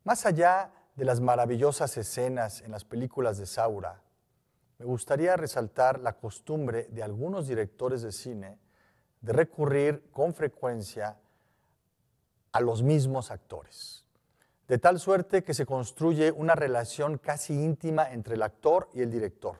Más 0.05 0.27
allá 0.27 0.71
de 0.95 1.07
las 1.07 1.21
maravillosas 1.21 1.97
escenas 1.97 2.61
en 2.61 2.71
las 2.71 2.85
películas 2.85 3.39
de 3.39 3.47
Saura, 3.47 4.03
me 4.79 4.85
gustaría 4.85 5.37
resaltar 5.37 6.01
la 6.01 6.19
costumbre 6.19 6.87
de 6.91 7.03
algunos 7.03 7.49
directores 7.49 8.03
de 8.03 8.13
cine 8.13 8.59
de 9.23 9.33
recurrir 9.33 10.11
con 10.11 10.35
frecuencia 10.35 11.17
a 12.53 12.61
los 12.61 12.83
mismos 12.83 13.31
actores, 13.31 14.05
de 14.69 14.79
tal 14.79 15.01
suerte 15.01 15.43
que 15.43 15.55
se 15.55 15.67
construye 15.67 16.31
una 16.31 16.55
relación 16.55 17.19
casi 17.19 17.55
íntima 17.55 18.13
entre 18.13 18.35
el 18.35 18.43
actor 18.43 18.89
y 18.93 19.01
el 19.01 19.11
director. 19.11 19.57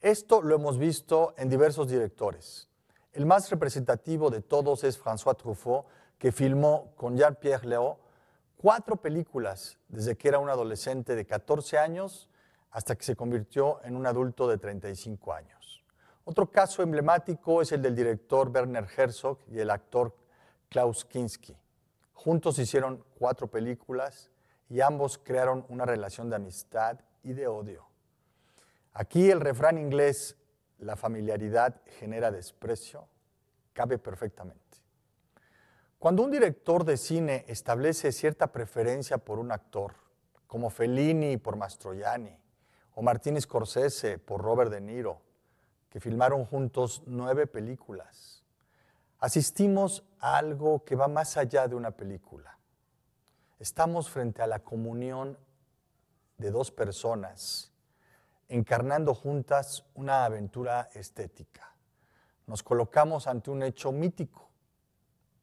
Esto 0.00 0.42
lo 0.42 0.54
hemos 0.54 0.78
visto 0.78 1.34
en 1.36 1.48
diversos 1.48 1.88
directores. 1.88 2.68
El 3.12 3.26
más 3.26 3.50
representativo 3.50 4.30
de 4.30 4.40
todos 4.40 4.84
es 4.84 5.02
François 5.02 5.36
Truffaut, 5.36 5.86
que 6.18 6.32
filmó 6.32 6.92
con 6.96 7.16
Jean-Pierre 7.16 7.68
Léaud 7.68 7.96
cuatro 8.56 8.96
películas 8.96 9.78
desde 9.88 10.16
que 10.16 10.28
era 10.28 10.38
un 10.38 10.48
adolescente 10.48 11.14
de 11.14 11.26
14 11.26 11.78
años 11.78 12.28
hasta 12.70 12.96
que 12.96 13.04
se 13.04 13.14
convirtió 13.14 13.80
en 13.84 13.94
un 13.94 14.06
adulto 14.06 14.48
de 14.48 14.58
35 14.58 15.32
años. 15.32 15.84
Otro 16.24 16.50
caso 16.50 16.82
emblemático 16.82 17.60
es 17.60 17.72
el 17.72 17.82
del 17.82 17.94
director 17.94 18.48
Werner 18.48 18.86
Herzog 18.96 19.38
y 19.50 19.60
el 19.60 19.70
actor 19.70 20.16
Klaus 20.70 21.04
Kinski. 21.04 21.56
Juntos 22.14 22.58
hicieron 22.58 23.04
cuatro 23.18 23.48
películas 23.48 24.30
y 24.70 24.80
ambos 24.80 25.18
crearon 25.18 25.66
una 25.68 25.84
relación 25.84 26.30
de 26.30 26.36
amistad 26.36 26.98
y 27.22 27.34
de 27.34 27.46
odio. 27.46 27.86
Aquí 28.94 29.30
el 29.30 29.40
refrán 29.40 29.76
inglés 29.76 30.36
la 30.78 30.96
familiaridad 30.96 31.80
genera 31.98 32.30
desprecio, 32.30 33.08
cabe 33.72 33.98
perfectamente. 33.98 34.62
Cuando 35.98 36.22
un 36.22 36.30
director 36.30 36.84
de 36.84 36.96
cine 36.96 37.44
establece 37.48 38.12
cierta 38.12 38.52
preferencia 38.52 39.18
por 39.18 39.38
un 39.38 39.50
actor, 39.50 39.94
como 40.46 40.70
Fellini 40.70 41.38
por 41.38 41.56
Mastroianni, 41.56 42.38
o 42.94 43.02
Martín 43.02 43.40
Scorsese 43.40 44.18
por 44.18 44.42
Robert 44.42 44.70
De 44.70 44.80
Niro, 44.80 45.20
que 45.88 46.00
filmaron 46.00 46.44
juntos 46.44 47.02
nueve 47.06 47.46
películas, 47.46 48.43
asistimos 49.24 50.04
a 50.20 50.36
algo 50.36 50.84
que 50.84 50.96
va 50.96 51.08
más 51.08 51.38
allá 51.38 51.66
de 51.66 51.74
una 51.74 51.92
película. 51.92 52.58
Estamos 53.58 54.10
frente 54.10 54.42
a 54.42 54.46
la 54.46 54.58
comunión 54.58 55.38
de 56.36 56.50
dos 56.50 56.70
personas 56.70 57.72
encarnando 58.50 59.14
juntas 59.14 59.86
una 59.94 60.26
aventura 60.26 60.90
estética. 60.92 61.74
Nos 62.46 62.62
colocamos 62.62 63.26
ante 63.26 63.50
un 63.50 63.62
hecho 63.62 63.92
mítico, 63.92 64.50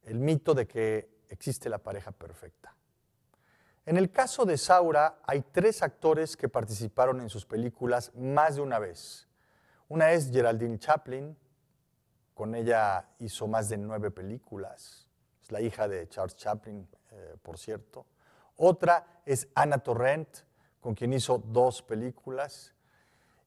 el 0.04 0.20
mito 0.20 0.54
de 0.54 0.68
que 0.68 1.24
existe 1.28 1.68
la 1.68 1.78
pareja 1.78 2.12
perfecta. 2.12 2.76
En 3.84 3.96
el 3.96 4.12
caso 4.12 4.44
de 4.44 4.58
Saura 4.58 5.18
hay 5.24 5.42
tres 5.50 5.82
actores 5.82 6.36
que 6.36 6.48
participaron 6.48 7.20
en 7.20 7.28
sus 7.28 7.44
películas 7.44 8.14
más 8.14 8.54
de 8.54 8.60
una 8.60 8.78
vez. 8.78 9.26
Una 9.88 10.12
es 10.12 10.30
Geraldine 10.30 10.78
Chaplin, 10.78 11.36
con 12.42 12.56
ella 12.56 13.06
hizo 13.20 13.46
más 13.46 13.68
de 13.68 13.76
nueve 13.76 14.10
películas, 14.10 15.06
es 15.40 15.52
la 15.52 15.60
hija 15.60 15.86
de 15.86 16.08
Charles 16.08 16.34
Chaplin, 16.34 16.88
eh, 17.12 17.36
por 17.40 17.56
cierto. 17.56 18.04
Otra 18.56 19.22
es 19.24 19.46
Ana 19.54 19.78
Torrent, 19.78 20.38
con 20.80 20.96
quien 20.96 21.12
hizo 21.12 21.38
dos 21.38 21.82
películas 21.82 22.74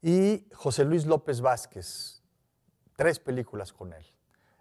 y 0.01 0.47
José 0.53 0.85
Luis 0.85 1.05
López 1.05 1.41
Vázquez, 1.41 2.23
tres 2.95 3.19
películas 3.19 3.73
con 3.73 3.91
él. 3.91 4.05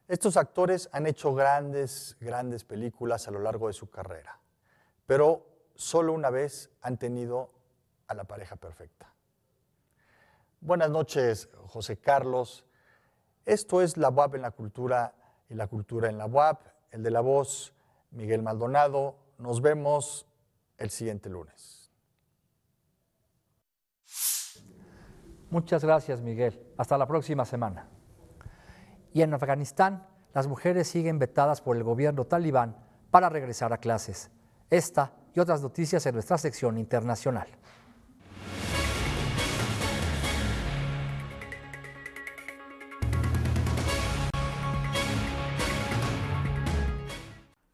Estos 0.09 0.37
actores 0.37 0.89
han 0.91 1.07
hecho 1.07 1.33
grandes, 1.33 2.17
grandes 2.19 2.65
películas 2.65 3.29
a 3.29 3.31
lo 3.31 3.39
largo 3.39 3.69
de 3.69 3.73
su 3.73 3.89
carrera, 3.89 4.41
pero 5.07 5.47
solo 5.77 6.13
una 6.13 6.31
vez 6.31 6.71
han 6.81 6.99
tenido 6.99 7.53
a 8.09 8.15
la 8.15 8.25
pareja 8.25 8.57
perfecta. 8.57 9.15
Buenas 10.61 10.91
noches, 10.91 11.49
José 11.69 11.99
Carlos. 11.99 12.65
Esto 13.45 13.83
es 13.83 13.97
la 13.97 14.09
UAP 14.09 14.37
en 14.37 14.43
la 14.43 14.51
cultura 14.51 15.15
y 15.49 15.55
la 15.55 15.67
cultura 15.67 16.09
en 16.09 16.19
la 16.19 16.27
UAP, 16.27 16.61
el 16.91 17.03
de 17.03 17.11
la 17.11 17.21
voz, 17.21 17.75
Miguel 18.11 18.43
Maldonado. 18.43 19.17
Nos 19.39 19.61
vemos 19.61 20.27
el 20.79 20.91
siguiente 20.91 21.29
lunes. 21.29 21.93
Muchas 25.51 25.85
gracias, 25.85 26.21
Miguel. 26.21 26.67
Hasta 26.77 26.99
la 26.99 27.07
próxima 27.07 27.45
semana. 27.45 27.89
Y 29.13 29.23
en 29.23 29.33
Afganistán, 29.35 30.07
las 30.33 30.49
mujeres 30.49 30.89
siguen 30.89 31.19
vetadas 31.19 31.61
por 31.61 31.77
el 31.77 31.85
gobierno 31.85 32.25
talibán 32.25 32.77
para 33.11 33.29
regresar 33.29 33.73
a 33.73 33.79
clases. 33.79 34.31
Esta 34.71 35.13
y 35.35 35.41
otras 35.41 35.63
noticias 35.63 36.05
en 36.07 36.15
nuestra 36.15 36.39
sección 36.39 36.79
internacional. 36.79 37.47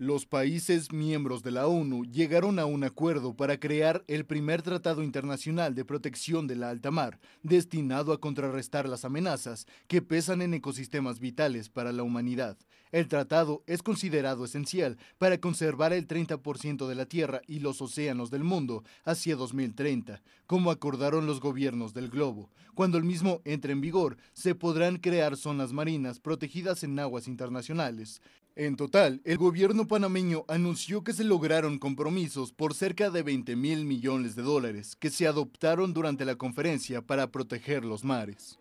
Los 0.01 0.25
países 0.25 0.93
miembros 0.93 1.43
de 1.43 1.51
la 1.51 1.67
ONU 1.67 2.07
llegaron 2.07 2.59
a 2.59 2.65
un 2.65 2.85
acuerdo 2.85 3.35
para 3.35 3.61
crear 3.61 4.03
el 4.09 4.25
primer 4.25 4.63
tratado 4.63 5.03
internacional 5.03 5.75
de 5.75 5.85
protección 5.85 6.47
de 6.47 6.57
la 6.57 6.71
alta 6.71 6.91
mar, 6.91 7.21
destinado 7.43 8.15
a 8.15 8.19
contrarrestar 8.19 8.89
las 8.89 9.05
amenazas 9.05 9.67
que 9.89 10.01
pesan 10.01 10.41
en 10.41 10.55
ecosistemas 10.55 11.21
vitales 11.21 11.69
para 11.69 11.93
la 11.93 12.03
humanidad. 12.03 12.57
El 12.93 13.07
tratado 13.07 13.63
es 13.67 13.83
considerado 13.83 14.47
esencial 14.47 14.97
para 15.19 15.39
conservar 15.39 15.93
el 15.93 16.09
30% 16.09 16.89
de 16.89 16.95
la 16.95 17.07
tierra 17.07 17.43
y 17.47 17.61
los 17.61 17.81
océanos 17.81 18.31
del 18.31 18.43
mundo 18.43 18.83
hacia 19.05 19.37
2030, 19.37 20.23
como 20.47 20.73
acordaron 20.73 21.27
los 21.27 21.41
gobiernos 21.41 21.95
del 21.95 22.09
globo. 22.09 22.51
Cuando 22.75 22.99
el 22.99 23.05
mismo 23.05 23.43
entre 23.45 23.73
en 23.73 23.81
vigor, 23.81 24.17
se 24.33 24.57
podrán 24.57 24.97
crear 24.97 25.37
zonas 25.37 25.73
marinas 25.73 26.19
protegidas 26.19 26.83
en 26.83 26.99
aguas 26.99 27.29
internacionales. 27.29 28.23
En 28.61 28.77
total, 28.77 29.23
el 29.25 29.39
gobierno 29.39 29.87
panameño 29.87 30.45
anunció 30.47 31.03
que 31.03 31.15
se 31.15 31.25
lograron 31.25 31.79
compromisos 31.79 32.53
por 32.53 32.75
cerca 32.75 33.09
de 33.09 33.23
20 33.23 33.57
mil 33.57 33.87
millones 33.87 34.37
de 34.37 34.43
dólares 34.43 34.97
que 34.97 35.09
se 35.09 35.27
adoptaron 35.27 35.95
durante 35.95 36.27
la 36.27 36.35
conferencia 36.35 37.01
para 37.01 37.31
proteger 37.31 37.87
los 37.87 38.05
mares. 38.05 38.60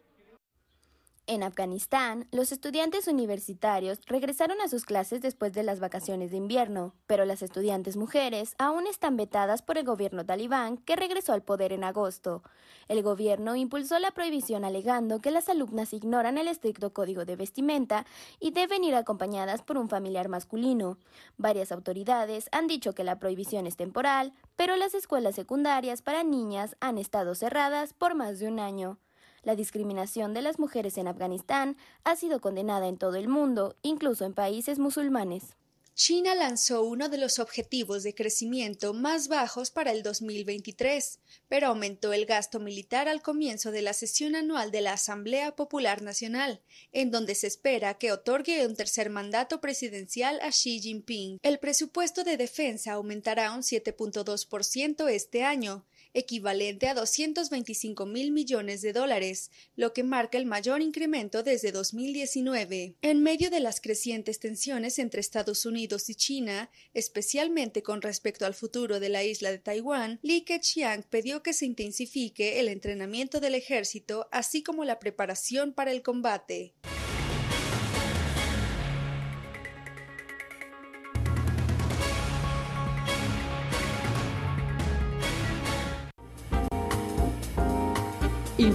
En 1.31 1.43
Afganistán, 1.43 2.27
los 2.31 2.51
estudiantes 2.51 3.07
universitarios 3.07 3.99
regresaron 4.07 4.61
a 4.61 4.67
sus 4.67 4.83
clases 4.83 5.21
después 5.21 5.53
de 5.53 5.61
las 5.61 5.79
vacaciones 5.79 6.31
de 6.31 6.37
invierno, 6.37 6.95
pero 7.05 7.23
las 7.23 7.43
estudiantes 7.43 7.97
mujeres 7.97 8.55
aún 8.57 8.87
están 8.87 9.15
vetadas 9.15 9.61
por 9.61 9.77
el 9.77 9.85
gobierno 9.85 10.25
talibán 10.25 10.77
que 10.77 10.95
regresó 10.95 11.33
al 11.33 11.43
poder 11.43 11.71
en 11.71 11.83
agosto. 11.83 12.41
El 12.87 13.03
gobierno 13.03 13.55
impulsó 13.55 13.99
la 13.99 14.09
prohibición 14.09 14.65
alegando 14.65 15.21
que 15.21 15.29
las 15.29 15.49
alumnas 15.49 15.93
ignoran 15.93 16.39
el 16.39 16.47
estricto 16.47 16.93
código 16.93 17.25
de 17.25 17.35
vestimenta 17.35 18.07
y 18.39 18.49
deben 18.49 18.83
ir 18.83 18.95
acompañadas 18.95 19.61
por 19.61 19.77
un 19.77 19.87
familiar 19.87 20.29
masculino. 20.29 20.97
Varias 21.37 21.71
autoridades 21.71 22.49
han 22.51 22.65
dicho 22.65 22.95
que 22.95 23.03
la 23.03 23.19
prohibición 23.19 23.67
es 23.67 23.77
temporal, 23.77 24.33
pero 24.55 24.77
las 24.77 24.95
escuelas 24.95 25.35
secundarias 25.35 26.01
para 26.01 26.23
niñas 26.23 26.75
han 26.79 26.97
estado 26.97 27.35
cerradas 27.35 27.93
por 27.93 28.15
más 28.15 28.39
de 28.39 28.47
un 28.47 28.59
año. 28.59 28.97
La 29.43 29.55
discriminación 29.55 30.33
de 30.33 30.41
las 30.41 30.59
mujeres 30.59 30.97
en 30.97 31.07
Afganistán 31.07 31.77
ha 32.03 32.15
sido 32.15 32.41
condenada 32.41 32.87
en 32.87 32.97
todo 32.97 33.15
el 33.15 33.27
mundo, 33.27 33.75
incluso 33.81 34.25
en 34.25 34.33
países 34.33 34.79
musulmanes. 34.79 35.55
China 35.99 36.33
lanzó 36.33 36.83
uno 36.83 37.09
de 37.09 37.17
los 37.17 37.39
objetivos 37.39 38.03
de 38.03 38.15
crecimiento 38.15 38.93
más 38.93 39.27
bajos 39.27 39.69
para 39.69 39.91
el 39.91 40.01
2023, 40.01 41.19
pero 41.49 41.67
aumentó 41.67 42.13
el 42.13 42.25
gasto 42.25 42.61
militar 42.61 43.09
al 43.09 43.21
comienzo 43.21 43.71
de 43.71 43.81
la 43.81 43.91
sesión 43.91 44.37
anual 44.37 44.71
de 44.71 44.79
la 44.79 44.93
Asamblea 44.93 45.57
Popular 45.57 46.01
Nacional, 46.01 46.61
en 46.93 47.11
donde 47.11 47.35
se 47.35 47.47
espera 47.47 47.95
que 47.95 48.13
otorgue 48.13 48.65
un 48.65 48.77
tercer 48.77 49.09
mandato 49.09 49.59
presidencial 49.59 50.39
a 50.39 50.51
Xi 50.51 50.79
Jinping. 50.79 51.37
El 51.43 51.59
presupuesto 51.59 52.23
de 52.23 52.37
defensa 52.37 52.93
aumentará 52.93 53.51
un 53.51 53.61
7.2% 53.61 55.09
este 55.09 55.43
año, 55.43 55.85
equivalente 56.13 56.87
a 56.87 56.93
225 56.93 58.05
mil 58.05 58.31
millones 58.31 58.81
de 58.81 58.93
dólares, 58.93 59.51
lo 59.75 59.93
que 59.93 60.03
marca 60.03 60.37
el 60.37 60.45
mayor 60.45 60.81
incremento 60.81 61.43
desde 61.43 61.71
2019. 61.71 62.95
En 63.01 63.23
medio 63.23 63.49
de 63.49 63.59
las 63.59 63.81
crecientes 63.81 64.39
tensiones 64.39 64.99
entre 64.99 65.21
Estados 65.21 65.65
Unidos 65.65 66.09
y 66.09 66.15
China, 66.15 66.69
especialmente 66.93 67.83
con 67.83 68.01
respecto 68.01 68.45
al 68.45 68.53
futuro 68.53 68.99
de 68.99 69.09
la 69.09 69.23
isla 69.23 69.51
de 69.51 69.59
Taiwán, 69.59 70.19
Li 70.21 70.41
Keqiang 70.41 71.03
pidió 71.03 71.43
que 71.43 71.53
se 71.53 71.65
intensifique 71.65 72.59
el 72.59 72.67
entrenamiento 72.67 73.39
del 73.39 73.55
ejército, 73.55 74.27
así 74.31 74.63
como 74.63 74.85
la 74.85 74.99
preparación 74.99 75.73
para 75.73 75.91
el 75.91 76.01
combate. 76.01 76.73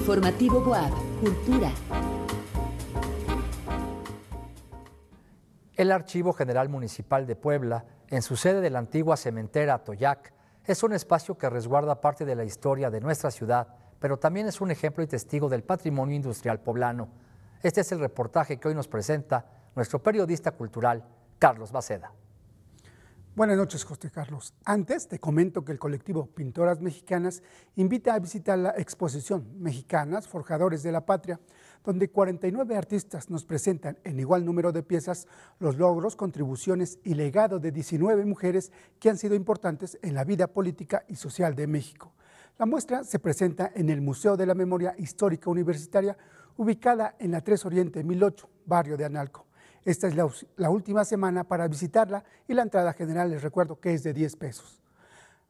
Informativo 0.04 0.60
Boab, 0.60 0.92
Cultura. 1.18 1.72
El 5.74 5.90
Archivo 5.90 6.34
General 6.34 6.68
Municipal 6.68 7.26
de 7.26 7.36
Puebla, 7.36 7.86
en 8.10 8.20
su 8.20 8.36
sede 8.36 8.60
de 8.60 8.68
la 8.68 8.80
antigua 8.80 9.16
cementera 9.16 9.82
Toyac, 9.82 10.34
es 10.66 10.82
un 10.82 10.92
espacio 10.92 11.38
que 11.38 11.48
resguarda 11.48 12.02
parte 12.02 12.26
de 12.26 12.34
la 12.34 12.44
historia 12.44 12.90
de 12.90 13.00
nuestra 13.00 13.30
ciudad, 13.30 13.66
pero 13.98 14.18
también 14.18 14.46
es 14.46 14.60
un 14.60 14.70
ejemplo 14.70 15.02
y 15.02 15.06
testigo 15.06 15.48
del 15.48 15.62
patrimonio 15.62 16.14
industrial 16.14 16.60
poblano. 16.60 17.08
Este 17.62 17.80
es 17.80 17.90
el 17.90 18.00
reportaje 18.00 18.60
que 18.60 18.68
hoy 18.68 18.74
nos 18.74 18.88
presenta 18.88 19.46
nuestro 19.74 20.02
periodista 20.02 20.50
cultural, 20.50 21.02
Carlos 21.38 21.72
Baceda. 21.72 22.12
Buenas 23.36 23.56
noches, 23.56 23.82
José 23.82 24.12
Carlos. 24.12 24.54
Antes 24.64 25.08
te 25.08 25.18
comento 25.18 25.64
que 25.64 25.72
el 25.72 25.78
colectivo 25.80 26.26
Pintoras 26.26 26.80
Mexicanas 26.80 27.42
invita 27.74 28.14
a 28.14 28.20
visitar 28.20 28.56
la 28.56 28.70
exposición 28.78 29.44
Mexicanas, 29.58 30.28
Forjadores 30.28 30.84
de 30.84 30.92
la 30.92 31.04
Patria, 31.04 31.40
donde 31.82 32.10
49 32.10 32.76
artistas 32.76 33.30
nos 33.30 33.44
presentan 33.44 33.98
en 34.04 34.20
igual 34.20 34.44
número 34.44 34.70
de 34.70 34.84
piezas 34.84 35.26
los 35.58 35.78
logros, 35.78 36.14
contribuciones 36.14 37.00
y 37.02 37.14
legado 37.14 37.58
de 37.58 37.72
19 37.72 38.24
mujeres 38.24 38.70
que 39.00 39.10
han 39.10 39.18
sido 39.18 39.34
importantes 39.34 39.98
en 40.02 40.14
la 40.14 40.22
vida 40.22 40.46
política 40.46 41.04
y 41.08 41.16
social 41.16 41.56
de 41.56 41.66
México. 41.66 42.14
La 42.56 42.66
muestra 42.66 43.02
se 43.02 43.18
presenta 43.18 43.68
en 43.74 43.90
el 43.90 44.00
Museo 44.00 44.36
de 44.36 44.46
la 44.46 44.54
Memoria 44.54 44.94
Histórica 44.96 45.50
Universitaria, 45.50 46.16
ubicada 46.56 47.16
en 47.18 47.32
la 47.32 47.40
3 47.40 47.64
Oriente 47.64 48.04
1008, 48.04 48.48
barrio 48.64 48.96
de 48.96 49.06
Analco. 49.06 49.48
Esta 49.84 50.08
es 50.08 50.16
la, 50.16 50.70
última 50.70 51.04
semana 51.04 51.44
para 51.44 51.68
visitarla 51.68 52.24
y 52.48 52.54
la 52.54 52.62
entrada 52.62 52.94
general 52.94 53.30
les 53.30 53.42
recuerdo 53.42 53.78
que 53.78 53.92
es 53.92 54.02
de 54.02 54.14
10 54.14 54.36
pesos. 54.36 54.80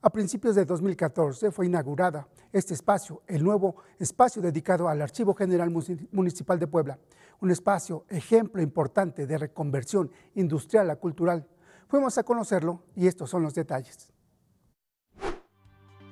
A 0.02 0.10
principios 0.10 0.56
de 0.56 0.64
2014 0.64 1.52
fue 1.52 1.66
inaugurada 1.66 2.26
este 2.52 2.74
espacio, 2.74 3.22
el 3.28 3.44
nuevo 3.44 3.76
espacio 3.98 4.42
dedicado 4.42 4.88
al 4.88 5.00
Archivo 5.00 5.34
General 5.34 5.70
Municipal 6.10 6.58
de 6.58 6.66
Puebla, 6.66 6.98
un 7.40 7.52
espacio 7.52 8.04
ejemplo 8.08 8.60
importante 8.60 9.26
de 9.26 9.38
reconversión 9.38 10.10
industrial 10.34 10.90
a 10.90 10.96
cultural. 10.96 11.46
Fuimos 11.86 12.18
a 12.18 12.24
conocerlo 12.24 12.82
y 12.96 13.06
estos 13.06 13.30
son 13.30 13.42
los 13.42 13.54
detalles. 13.54 14.13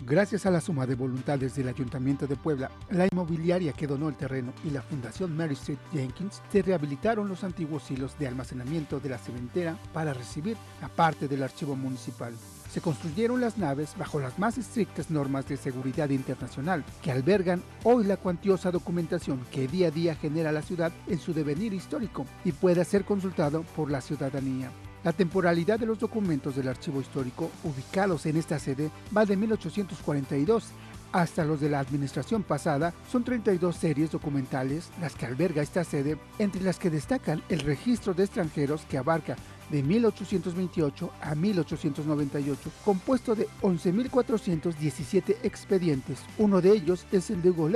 Gracias 0.05 0.47
a 0.47 0.51
la 0.51 0.61
suma 0.61 0.85
de 0.85 0.97
voluntades 0.97 1.55
del 1.55 1.69
Ayuntamiento 1.69 2.27
de 2.27 2.35
Puebla, 2.35 2.73
la 2.91 3.07
inmobiliaria 3.07 3.73
que 3.73 3.87
donó 3.87 4.09
el 4.09 4.17
terreno 4.17 4.53
y 4.65 4.71
la 4.71 4.83
Fundación 4.83 5.37
Mary 5.37 5.55
Street 5.55 5.79
Jenkins 5.93 6.43
se 6.51 6.61
rehabilitaron 6.61 7.29
los 7.29 7.45
antiguos 7.45 7.89
hilos 7.89 8.19
de 8.19 8.27
almacenamiento 8.27 8.99
de 8.99 9.11
la 9.11 9.19
cementera 9.19 9.79
para 9.93 10.13
recibir 10.13 10.57
la 10.81 10.89
parte 10.89 11.29
del 11.29 11.45
archivo 11.45 11.77
municipal. 11.77 12.35
Se 12.69 12.81
construyeron 12.81 13.41
las 13.41 13.59
naves 13.59 13.95
bajo 13.97 14.19
las 14.19 14.41
más 14.41 14.59
estrictas 14.59 15.09
normas 15.09 15.47
de 15.47 15.57
seguridad 15.57 16.11
internacional 16.11 16.85
que 17.01 17.13
albergan 17.13 17.63
hoy 17.85 18.03
la 18.03 18.17
cuantiosa 18.17 18.73
documentación 18.73 19.41
que 19.53 19.69
día 19.69 19.87
a 19.89 19.91
día 19.93 20.17
genera 20.17 20.51
la 20.51 20.63
ciudad 20.63 20.91
en 21.07 21.21
su 21.21 21.33
devenir 21.33 21.73
histórico 21.75 22.27
y 22.45 22.51
pueda 22.51 22.85
ser 22.85 23.05
consultado 23.05 23.63
por 23.77 23.89
la 23.89 24.01
ciudadanía. 24.01 24.73
La 25.05 25.13
temporalidad 25.13 25.81
de 25.81 25.87
los 25.87 25.99
documentos 25.99 26.55
del 26.55 26.69
archivo 26.69 27.01
histórico 27.01 27.51
ubicados 27.65 28.25
en 28.27 28.37
esta 28.37 28.59
sede 28.59 28.91
va 29.17 29.27
de 29.27 29.37
1842 29.37 30.73
hasta 31.13 31.45
los 31.45 31.61
de 31.61 31.69
la 31.69 31.81
administración 31.81 32.43
pasada, 32.43 32.95
son 33.11 33.23
32 33.23 33.77
series 33.77 34.11
documentales 34.11 34.91
las 35.01 35.15
que 35.15 35.27
alberga 35.27 35.63
esta 35.63 35.85
sede, 35.85 36.19
entre 36.39 36.63
las 36.63 36.79
que 36.79 36.89
destacan 36.91 37.43
el 37.49 37.61
registro 37.61 38.15
de 38.15 38.25
extranjeros 38.25 38.83
que 38.89 38.99
abarca 38.99 39.37
de 39.71 39.83
1828 39.83 41.11
a 41.21 41.35
1898, 41.35 42.71
compuesto 42.85 43.35
de 43.35 43.49
11.417 43.63 45.37
expedientes. 45.43 46.21
Uno 46.39 46.61
de 46.61 46.73
ellos 46.73 47.07
es 47.13 47.31
el 47.31 47.43
de 47.43 47.51
Hugo 47.51 47.69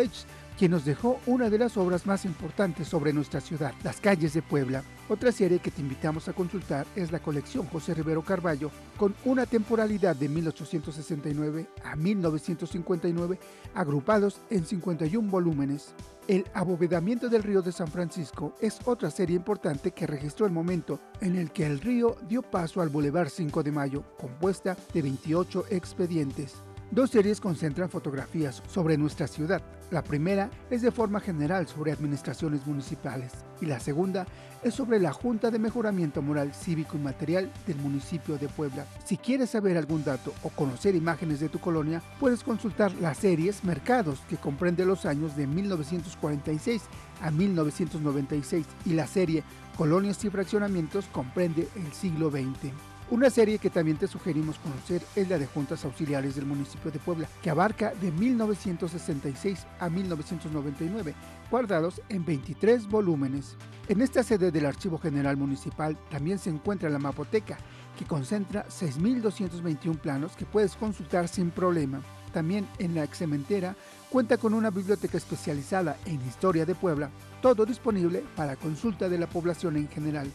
quien 0.56 0.70
nos 0.70 0.84
dejó 0.84 1.20
una 1.26 1.50
de 1.50 1.58
las 1.58 1.76
obras 1.76 2.06
más 2.06 2.24
importantes 2.24 2.88
sobre 2.88 3.12
nuestra 3.12 3.40
ciudad, 3.40 3.74
Las 3.84 4.00
calles 4.00 4.32
de 4.32 4.42
Puebla. 4.42 4.82
Otra 5.08 5.30
serie 5.30 5.58
que 5.58 5.70
te 5.70 5.82
invitamos 5.82 6.28
a 6.28 6.32
consultar 6.32 6.86
es 6.96 7.12
la 7.12 7.20
colección 7.20 7.66
José 7.66 7.94
Rivero 7.94 8.22
Carballo, 8.22 8.70
con 8.96 9.14
una 9.24 9.46
temporalidad 9.46 10.16
de 10.16 10.28
1869 10.28 11.68
a 11.84 11.94
1959, 11.94 13.38
agrupados 13.74 14.40
en 14.50 14.64
51 14.64 15.30
volúmenes. 15.30 15.94
El 16.26 16.44
abovedamiento 16.54 17.28
del 17.28 17.44
río 17.44 17.62
de 17.62 17.70
San 17.70 17.86
Francisco 17.86 18.56
es 18.60 18.80
otra 18.84 19.10
serie 19.10 19.36
importante 19.36 19.92
que 19.92 20.08
registró 20.08 20.46
el 20.46 20.52
momento 20.52 20.98
en 21.20 21.36
el 21.36 21.52
que 21.52 21.66
el 21.66 21.80
río 21.80 22.16
dio 22.28 22.42
paso 22.42 22.80
al 22.80 22.88
Boulevard 22.88 23.28
5 23.28 23.62
de 23.62 23.70
Mayo, 23.70 24.04
compuesta 24.18 24.76
de 24.92 25.02
28 25.02 25.66
expedientes. 25.70 26.64
Dos 26.92 27.10
series 27.10 27.40
concentran 27.40 27.90
fotografías 27.90 28.62
sobre 28.68 28.96
nuestra 28.96 29.26
ciudad. 29.26 29.60
La 29.90 30.02
primera 30.02 30.50
es 30.70 30.82
de 30.82 30.92
forma 30.92 31.18
general 31.18 31.66
sobre 31.66 31.90
administraciones 31.90 32.64
municipales 32.64 33.32
y 33.60 33.66
la 33.66 33.80
segunda 33.80 34.24
es 34.62 34.74
sobre 34.74 35.00
la 35.00 35.12
Junta 35.12 35.50
de 35.50 35.58
Mejoramiento 35.58 36.22
Moral 36.22 36.54
Cívico 36.54 36.96
y 36.96 37.00
Material 37.00 37.52
del 37.66 37.76
municipio 37.78 38.38
de 38.38 38.48
Puebla. 38.48 38.86
Si 39.04 39.16
quieres 39.16 39.50
saber 39.50 39.76
algún 39.76 40.04
dato 40.04 40.32
o 40.44 40.48
conocer 40.50 40.94
imágenes 40.94 41.40
de 41.40 41.48
tu 41.48 41.58
colonia, 41.58 42.02
puedes 42.20 42.44
consultar 42.44 42.92
las 43.00 43.18
series 43.18 43.64
Mercados, 43.64 44.20
que 44.28 44.36
comprende 44.36 44.84
los 44.84 45.06
años 45.06 45.36
de 45.36 45.48
1946 45.48 46.82
a 47.20 47.32
1996, 47.32 48.64
y 48.84 48.92
la 48.92 49.08
serie 49.08 49.42
Colonias 49.76 50.24
y 50.24 50.30
Fraccionamientos 50.30 51.06
comprende 51.06 51.68
el 51.74 51.92
siglo 51.92 52.30
XX. 52.30 52.72
Una 53.08 53.30
serie 53.30 53.60
que 53.60 53.70
también 53.70 53.98
te 53.98 54.08
sugerimos 54.08 54.58
conocer 54.58 55.00
es 55.14 55.28
la 55.28 55.38
de 55.38 55.46
Juntas 55.46 55.84
Auxiliares 55.84 56.34
del 56.34 56.44
municipio 56.44 56.90
de 56.90 56.98
Puebla, 56.98 57.28
que 57.40 57.50
abarca 57.50 57.94
de 57.94 58.10
1966 58.10 59.64
a 59.78 59.88
1999, 59.88 61.14
guardados 61.48 62.02
en 62.08 62.24
23 62.24 62.88
volúmenes. 62.88 63.56
En 63.88 64.00
esta 64.00 64.24
sede 64.24 64.50
del 64.50 64.66
Archivo 64.66 64.98
General 64.98 65.36
Municipal 65.36 65.96
también 66.10 66.40
se 66.40 66.50
encuentra 66.50 66.90
la 66.90 66.98
Mapoteca, 66.98 67.58
que 67.96 68.04
concentra 68.04 68.66
6.221 68.66 70.00
planos 70.00 70.34
que 70.34 70.44
puedes 70.44 70.74
consultar 70.74 71.28
sin 71.28 71.52
problema. 71.52 72.00
También 72.32 72.66
en 72.80 72.96
la 72.96 73.04
excementera 73.04 73.76
cuenta 74.10 74.36
con 74.36 74.52
una 74.52 74.70
biblioteca 74.70 75.16
especializada 75.16 75.96
en 76.06 76.20
historia 76.26 76.66
de 76.66 76.74
Puebla, 76.74 77.10
todo 77.40 77.66
disponible 77.66 78.24
para 78.34 78.56
consulta 78.56 79.08
de 79.08 79.18
la 79.18 79.28
población 79.28 79.76
en 79.76 79.88
general. 79.88 80.28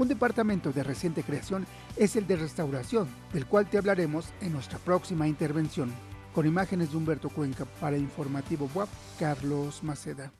Un 0.00 0.08
departamento 0.08 0.72
de 0.72 0.82
reciente 0.82 1.22
creación 1.22 1.66
es 1.94 2.16
el 2.16 2.26
de 2.26 2.36
restauración, 2.36 3.06
del 3.34 3.44
cual 3.44 3.68
te 3.68 3.76
hablaremos 3.76 4.32
en 4.40 4.50
nuestra 4.50 4.78
próxima 4.78 5.28
intervención. 5.28 5.92
Con 6.34 6.46
imágenes 6.46 6.90
de 6.90 6.96
Humberto 6.96 7.28
Cuenca 7.28 7.66
para 7.78 7.98
Informativo 7.98 8.66
WAP, 8.74 8.88
Carlos 9.18 9.82
Maceda. 9.82 10.32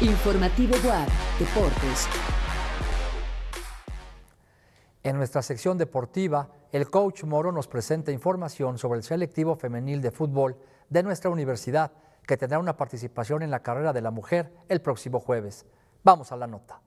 Informativo 0.00 0.74
WAP, 0.84 1.08
Deportes. 1.38 2.08
En 5.04 5.18
nuestra 5.18 5.42
sección 5.42 5.78
deportiva, 5.78 6.48
el 6.72 6.90
coach 6.90 7.22
Moro 7.22 7.52
nos 7.52 7.68
presenta 7.68 8.10
información 8.10 8.76
sobre 8.76 8.98
el 8.98 9.04
selectivo 9.04 9.54
femenil 9.54 10.02
de 10.02 10.10
fútbol 10.10 10.56
de 10.90 11.04
nuestra 11.04 11.30
universidad 11.30 11.92
que 12.26 12.36
tendrá 12.36 12.58
una 12.58 12.76
participación 12.76 13.42
en 13.42 13.50
la 13.50 13.62
carrera 13.62 13.92
de 13.92 14.00
la 14.00 14.10
mujer 14.10 14.52
el 14.68 14.80
próximo 14.80 15.20
jueves. 15.20 15.66
Vamos 16.04 16.32
a 16.32 16.36
la 16.36 16.46
nota. 16.46 16.80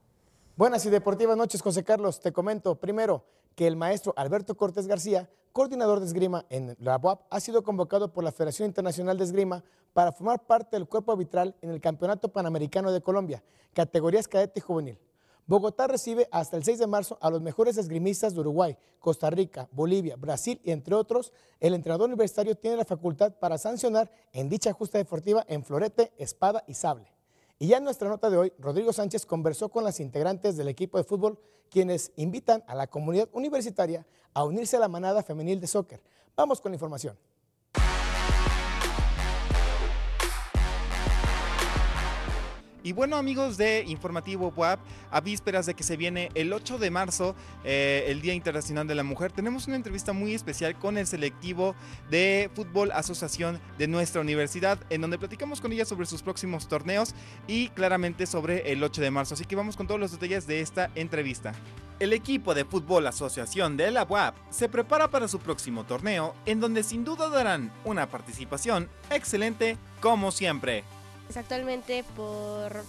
Buenas 0.55 0.85
y 0.85 0.89
deportivas 0.89 1.35
noches, 1.35 1.61
José 1.61 1.83
Carlos. 1.83 2.19
Te 2.19 2.31
comento 2.31 2.79
primero 2.79 3.25
que 3.55 3.67
el 3.67 3.75
maestro 3.75 4.13
Alberto 4.15 4.55
Cortés 4.55 4.87
García, 4.87 5.29
coordinador 5.51 5.99
de 5.99 6.05
esgrima 6.05 6.45
en 6.49 6.75
la 6.79 6.97
UAP, 6.97 7.21
ha 7.29 7.39
sido 7.39 7.63
convocado 7.63 8.11
por 8.11 8.23
la 8.23 8.31
Federación 8.31 8.67
Internacional 8.67 9.17
de 9.17 9.23
Esgrima 9.23 9.63
para 9.93 10.11
formar 10.11 10.45
parte 10.45 10.75
del 10.75 10.87
cuerpo 10.87 11.13
arbitral 11.13 11.55
en 11.61 11.69
el 11.69 11.79
Campeonato 11.79 12.29
Panamericano 12.29 12.91
de 12.91 13.01
Colombia, 13.01 13.43
categorías 13.73 14.27
cadete 14.27 14.59
y 14.59 14.61
juvenil. 14.61 14.99
Bogotá 15.47 15.85
recibe 15.85 16.27
hasta 16.31 16.57
el 16.57 16.63
6 16.63 16.79
de 16.79 16.87
marzo 16.87 17.19
a 17.21 17.29
los 17.29 17.39
mejores 17.39 17.77
esgrimistas 17.77 18.33
de 18.33 18.39
Uruguay, 18.39 18.77
Costa 18.97 19.29
Rica, 19.29 19.69
Bolivia, 19.71 20.15
Brasil 20.15 20.59
y 20.63 20.71
entre 20.71 20.95
otros. 20.95 21.31
El 21.59 21.75
entrenador 21.75 22.07
universitario 22.07 22.55
tiene 22.55 22.77
la 22.77 22.85
facultad 22.85 23.33
para 23.33 23.59
sancionar 23.59 24.09
en 24.33 24.49
dicha 24.49 24.73
justa 24.73 24.97
deportiva 24.97 25.45
en 25.47 25.63
florete, 25.63 26.11
espada 26.17 26.63
y 26.65 26.73
sable. 26.73 27.13
Y 27.59 27.67
ya 27.67 27.77
en 27.77 27.83
nuestra 27.83 28.09
nota 28.09 28.31
de 28.31 28.37
hoy, 28.37 28.53
Rodrigo 28.57 28.91
Sánchez 28.91 29.27
conversó 29.27 29.69
con 29.69 29.83
las 29.83 29.99
integrantes 29.99 30.57
del 30.57 30.67
equipo 30.67 30.97
de 30.97 31.03
fútbol, 31.03 31.39
quienes 31.69 32.11
invitan 32.15 32.63
a 32.65 32.73
la 32.73 32.87
comunidad 32.87 33.29
universitaria 33.31 34.05
a 34.33 34.43
unirse 34.43 34.77
a 34.77 34.79
la 34.79 34.87
manada 34.87 35.21
femenil 35.21 35.61
de 35.61 35.67
soccer. 35.67 36.01
Vamos 36.35 36.59
con 36.59 36.71
la 36.71 36.75
información. 36.75 37.15
Y 42.85 42.93
bueno 42.93 43.17
amigos 43.17 43.57
de 43.57 43.83
Informativo 43.87 44.53
WAP, 44.55 44.79
a 45.09 45.19
vísperas 45.19 45.65
de 45.65 45.73
que 45.73 45.81
se 45.81 45.97
viene 45.97 46.29
el 46.35 46.53
8 46.53 46.77
de 46.77 46.91
marzo, 46.91 47.35
eh, 47.63 48.05
el 48.09 48.21
Día 48.21 48.35
Internacional 48.35 48.85
de 48.85 48.93
la 48.93 49.01
Mujer, 49.01 49.31
tenemos 49.31 49.65
una 49.65 49.75
entrevista 49.75 50.13
muy 50.13 50.35
especial 50.35 50.77
con 50.77 50.99
el 50.99 51.07
selectivo 51.07 51.75
de 52.11 52.51
Fútbol 52.53 52.91
Asociación 52.91 53.59
de 53.79 53.87
nuestra 53.87 54.21
universidad, 54.21 54.77
en 54.91 55.01
donde 55.01 55.17
platicamos 55.17 55.61
con 55.61 55.71
ella 55.71 55.83
sobre 55.83 56.05
sus 56.05 56.21
próximos 56.21 56.67
torneos 56.67 57.15
y 57.47 57.69
claramente 57.69 58.27
sobre 58.27 58.71
el 58.71 58.83
8 58.83 59.01
de 59.01 59.09
marzo. 59.09 59.33
Así 59.33 59.45
que 59.45 59.55
vamos 59.55 59.75
con 59.75 59.87
todos 59.87 59.99
los 59.99 60.11
detalles 60.11 60.45
de 60.45 60.61
esta 60.61 60.91
entrevista. 60.93 61.53
El 61.97 62.13
equipo 62.13 62.53
de 62.53 62.65
Fútbol 62.65 63.07
Asociación 63.07 63.77
de 63.77 63.89
la 63.89 64.03
UAP 64.03 64.35
se 64.51 64.69
prepara 64.69 65.09
para 65.09 65.27
su 65.27 65.39
próximo 65.39 65.85
torneo, 65.85 66.35
en 66.45 66.59
donde 66.59 66.83
sin 66.83 67.03
duda 67.03 67.29
darán 67.29 67.71
una 67.83 68.11
participación 68.11 68.89
excelente 69.09 69.75
como 70.01 70.29
siempre. 70.29 70.83
Actualmente 71.33 72.03
por 72.15 72.83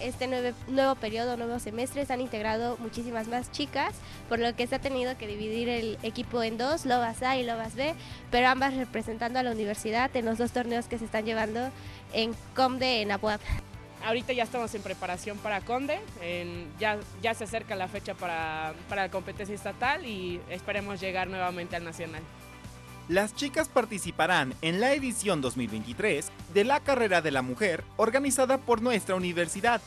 este 0.00 0.26
nuevo, 0.26 0.94
periodo, 0.94 1.36
nuevo 1.36 1.58
semestre, 1.58 2.06
se 2.06 2.12
han 2.12 2.20
integrado 2.22 2.78
muchísimas 2.78 3.28
más 3.28 3.52
chicas, 3.52 3.94
por 4.28 4.38
lo 4.38 4.56
que 4.56 4.66
se 4.66 4.76
ha 4.76 4.78
tenido 4.78 5.18
que 5.18 5.26
dividir 5.26 5.68
el 5.68 5.98
equipo 6.02 6.42
en 6.42 6.56
dos, 6.56 6.86
Lobas 6.86 7.22
A 7.22 7.36
y 7.36 7.44
Lobas 7.44 7.74
B, 7.74 7.94
pero 8.30 8.48
ambas 8.48 8.74
representando 8.74 9.38
a 9.38 9.42
la 9.42 9.52
universidad 9.52 10.14
en 10.16 10.24
los 10.24 10.38
dos 10.38 10.52
torneos 10.52 10.86
que 10.86 10.98
se 10.98 11.04
están 11.04 11.26
llevando 11.26 11.68
en 12.14 12.34
Comde, 12.56 13.02
en 13.02 13.12
Apuap. 13.12 13.42
Ahorita 14.02 14.32
ya 14.32 14.44
estamos 14.44 14.74
en 14.74 14.80
preparación 14.80 15.36
para 15.36 15.60
Conde, 15.60 16.00
ya, 16.78 17.34
se 17.34 17.44
acerca 17.44 17.76
la 17.76 17.86
fecha 17.86 18.14
para 18.14 18.72
la 18.88 19.10
competencia 19.10 19.54
estatal 19.54 20.06
y 20.06 20.40
esperemos 20.48 20.98
llegar 20.98 21.28
nuevamente 21.28 21.76
al 21.76 21.84
nacional. 21.84 22.22
Las 23.10 23.34
chicas 23.34 23.68
participarán 23.68 24.54
en 24.62 24.78
la 24.78 24.92
edición 24.92 25.40
2023 25.40 26.30
de 26.54 26.62
la 26.62 26.78
Carrera 26.78 27.20
de 27.20 27.32
la 27.32 27.42
Mujer 27.42 27.82
organizada 27.96 28.58
por 28.58 28.82
nuestra 28.82 29.16
universidad, 29.16 29.82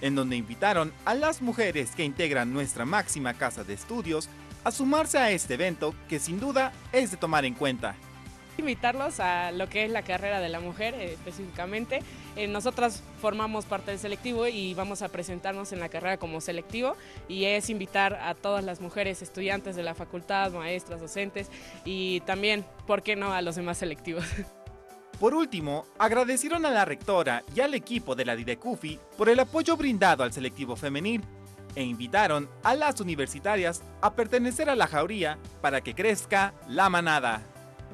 en 0.00 0.14
donde 0.14 0.36
invitaron 0.36 0.92
a 1.04 1.14
las 1.14 1.42
mujeres 1.42 1.90
que 1.96 2.04
integran 2.04 2.52
nuestra 2.52 2.84
máxima 2.84 3.34
casa 3.34 3.64
de 3.64 3.74
estudios 3.74 4.28
a 4.62 4.70
sumarse 4.70 5.18
a 5.18 5.32
este 5.32 5.54
evento 5.54 5.92
que 6.08 6.20
sin 6.20 6.38
duda 6.38 6.70
es 6.92 7.10
de 7.10 7.16
tomar 7.16 7.44
en 7.44 7.54
cuenta 7.54 7.96
invitarlos 8.58 9.20
a 9.20 9.52
lo 9.52 9.68
que 9.68 9.84
es 9.84 9.90
la 9.90 10.02
carrera 10.02 10.40
de 10.40 10.48
la 10.48 10.60
mujer 10.60 10.94
eh, 10.94 11.12
específicamente. 11.12 12.00
Eh, 12.36 12.46
nosotras 12.46 13.02
formamos 13.20 13.64
parte 13.64 13.90
del 13.90 14.00
selectivo 14.00 14.46
y 14.46 14.74
vamos 14.74 15.02
a 15.02 15.08
presentarnos 15.08 15.72
en 15.72 15.80
la 15.80 15.88
carrera 15.88 16.18
como 16.18 16.40
selectivo 16.40 16.96
y 17.28 17.44
es 17.44 17.70
invitar 17.70 18.14
a 18.14 18.34
todas 18.34 18.64
las 18.64 18.80
mujeres 18.80 19.22
estudiantes 19.22 19.76
de 19.76 19.82
la 19.82 19.94
facultad, 19.94 20.52
maestras, 20.52 21.00
docentes 21.00 21.50
y 21.84 22.20
también, 22.20 22.64
¿por 22.86 23.02
qué 23.02 23.16
no?, 23.16 23.32
a 23.32 23.42
los 23.42 23.56
demás 23.56 23.78
selectivos. 23.78 24.24
Por 25.18 25.34
último, 25.34 25.84
agradecieron 25.98 26.64
a 26.64 26.70
la 26.70 26.84
rectora 26.84 27.42
y 27.52 27.58
al 27.58 27.74
equipo 27.74 28.14
de 28.14 28.24
la 28.24 28.36
Didecufi 28.36 29.00
por 29.16 29.28
el 29.28 29.40
apoyo 29.40 29.76
brindado 29.76 30.22
al 30.22 30.32
selectivo 30.32 30.76
femenil 30.76 31.24
e 31.74 31.82
invitaron 31.82 32.48
a 32.62 32.76
las 32.76 33.00
universitarias 33.00 33.82
a 34.00 34.14
pertenecer 34.14 34.70
a 34.70 34.76
la 34.76 34.86
jauría 34.86 35.36
para 35.60 35.80
que 35.80 35.94
crezca 35.94 36.54
la 36.68 36.88
manada. 36.88 37.42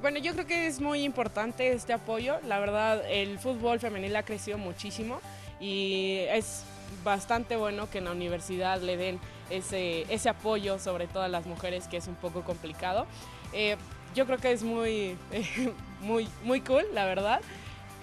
Bueno, 0.05 0.19
yo 0.19 0.35
creo 0.35 0.47
que 0.47 0.67
es 0.67 0.83
muy 0.83 1.03
importante 1.03 1.73
este 1.73 1.95
apoyo. 1.95 2.37
La 2.47 2.59
verdad, 2.59 3.03
el 3.09 3.38
fútbol 3.38 3.81
femenil 3.81 4.14
ha 4.17 4.23
crecido 4.23 4.59
muchísimo 4.59 5.19
y 5.61 6.19
es 6.29 6.64
bastante 7.03 7.57
bueno 7.57 7.88
que 7.88 7.99
en 7.99 8.05
la 8.05 8.12
universidad 8.12 8.83
le 8.83 8.99
den 8.99 9.19
ese, 9.49 10.03
ese 10.12 10.29
apoyo, 10.29 10.79
sobre 10.79 11.07
todo 11.07 11.23
a 11.23 11.29
las 11.29 11.47
mujeres, 11.47 11.88
que 11.88 11.97
es 11.97 12.07
un 12.07 12.17
poco 12.17 12.43
complicado. 12.43 13.07
Eh, 13.55 13.79
yo 14.14 14.27
creo 14.27 14.37
que 14.37 14.53
es 14.53 14.62
muy, 14.62 15.17
muy, 16.03 16.29
muy 16.43 16.61
cool, 16.61 16.85
la 16.93 17.07
verdad. 17.07 17.40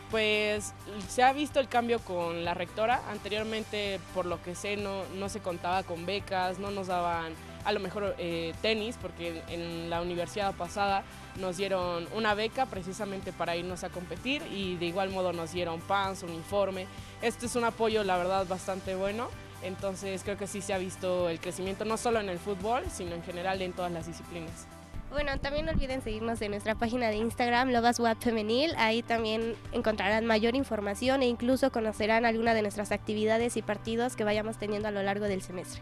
Pues 0.09 0.73
se 1.07 1.21
ha 1.21 1.31
visto 1.33 1.59
el 1.59 1.67
cambio 1.67 1.99
con 1.99 2.43
la 2.43 2.55
rectora. 2.55 2.99
Anteriormente, 3.11 3.99
por 4.15 4.25
lo 4.25 4.41
que 4.41 4.55
sé, 4.55 4.75
no, 4.75 5.03
no 5.19 5.29
se 5.29 5.39
contaba 5.39 5.83
con 5.83 6.07
becas, 6.07 6.57
no 6.57 6.71
nos 6.71 6.87
daban 6.87 7.35
a 7.65 7.71
lo 7.71 7.79
mejor 7.79 8.15
eh, 8.17 8.53
tenis, 8.61 8.97
porque 9.01 9.41
en 9.49 9.89
la 9.89 10.01
universidad 10.01 10.53
pasada 10.53 11.03
nos 11.39 11.57
dieron 11.57 12.07
una 12.15 12.33
beca 12.33 12.65
precisamente 12.65 13.31
para 13.31 13.55
irnos 13.55 13.83
a 13.83 13.89
competir 13.89 14.41
y 14.51 14.75
de 14.75 14.85
igual 14.85 15.09
modo 15.09 15.33
nos 15.33 15.53
dieron 15.53 15.79
pants, 15.81 16.23
uniforme. 16.23 16.87
Este 17.21 17.45
es 17.45 17.55
un 17.55 17.63
apoyo, 17.63 18.03
la 18.03 18.17
verdad, 18.17 18.47
bastante 18.47 18.95
bueno. 18.95 19.29
Entonces 19.63 20.23
creo 20.23 20.37
que 20.37 20.47
sí 20.47 20.61
se 20.61 20.73
ha 20.73 20.77
visto 20.77 21.29
el 21.29 21.39
crecimiento 21.39 21.85
no 21.85 21.97
solo 21.97 22.19
en 22.19 22.29
el 22.29 22.39
fútbol, 22.39 22.83
sino 22.91 23.13
en 23.13 23.23
general 23.23 23.61
en 23.61 23.73
todas 23.73 23.91
las 23.91 24.07
disciplinas. 24.07 24.67
Bueno, 25.11 25.37
también 25.39 25.65
no 25.65 25.73
olviden 25.73 26.01
seguirnos 26.01 26.41
en 26.41 26.51
nuestra 26.51 26.73
página 26.75 27.09
de 27.09 27.17
Instagram, 27.17 27.69
Lobas 27.69 27.97
Femenil. 28.21 28.73
Ahí 28.77 29.03
también 29.03 29.55
encontrarán 29.73 30.25
mayor 30.25 30.55
información 30.55 31.21
e 31.21 31.27
incluso 31.27 31.69
conocerán 31.69 32.25
alguna 32.25 32.53
de 32.53 32.61
nuestras 32.61 32.93
actividades 32.93 33.57
y 33.57 33.61
partidos 33.61 34.15
que 34.15 34.23
vayamos 34.23 34.57
teniendo 34.57 34.87
a 34.87 34.91
lo 34.91 35.03
largo 35.03 35.25
del 35.25 35.41
semestre 35.41 35.81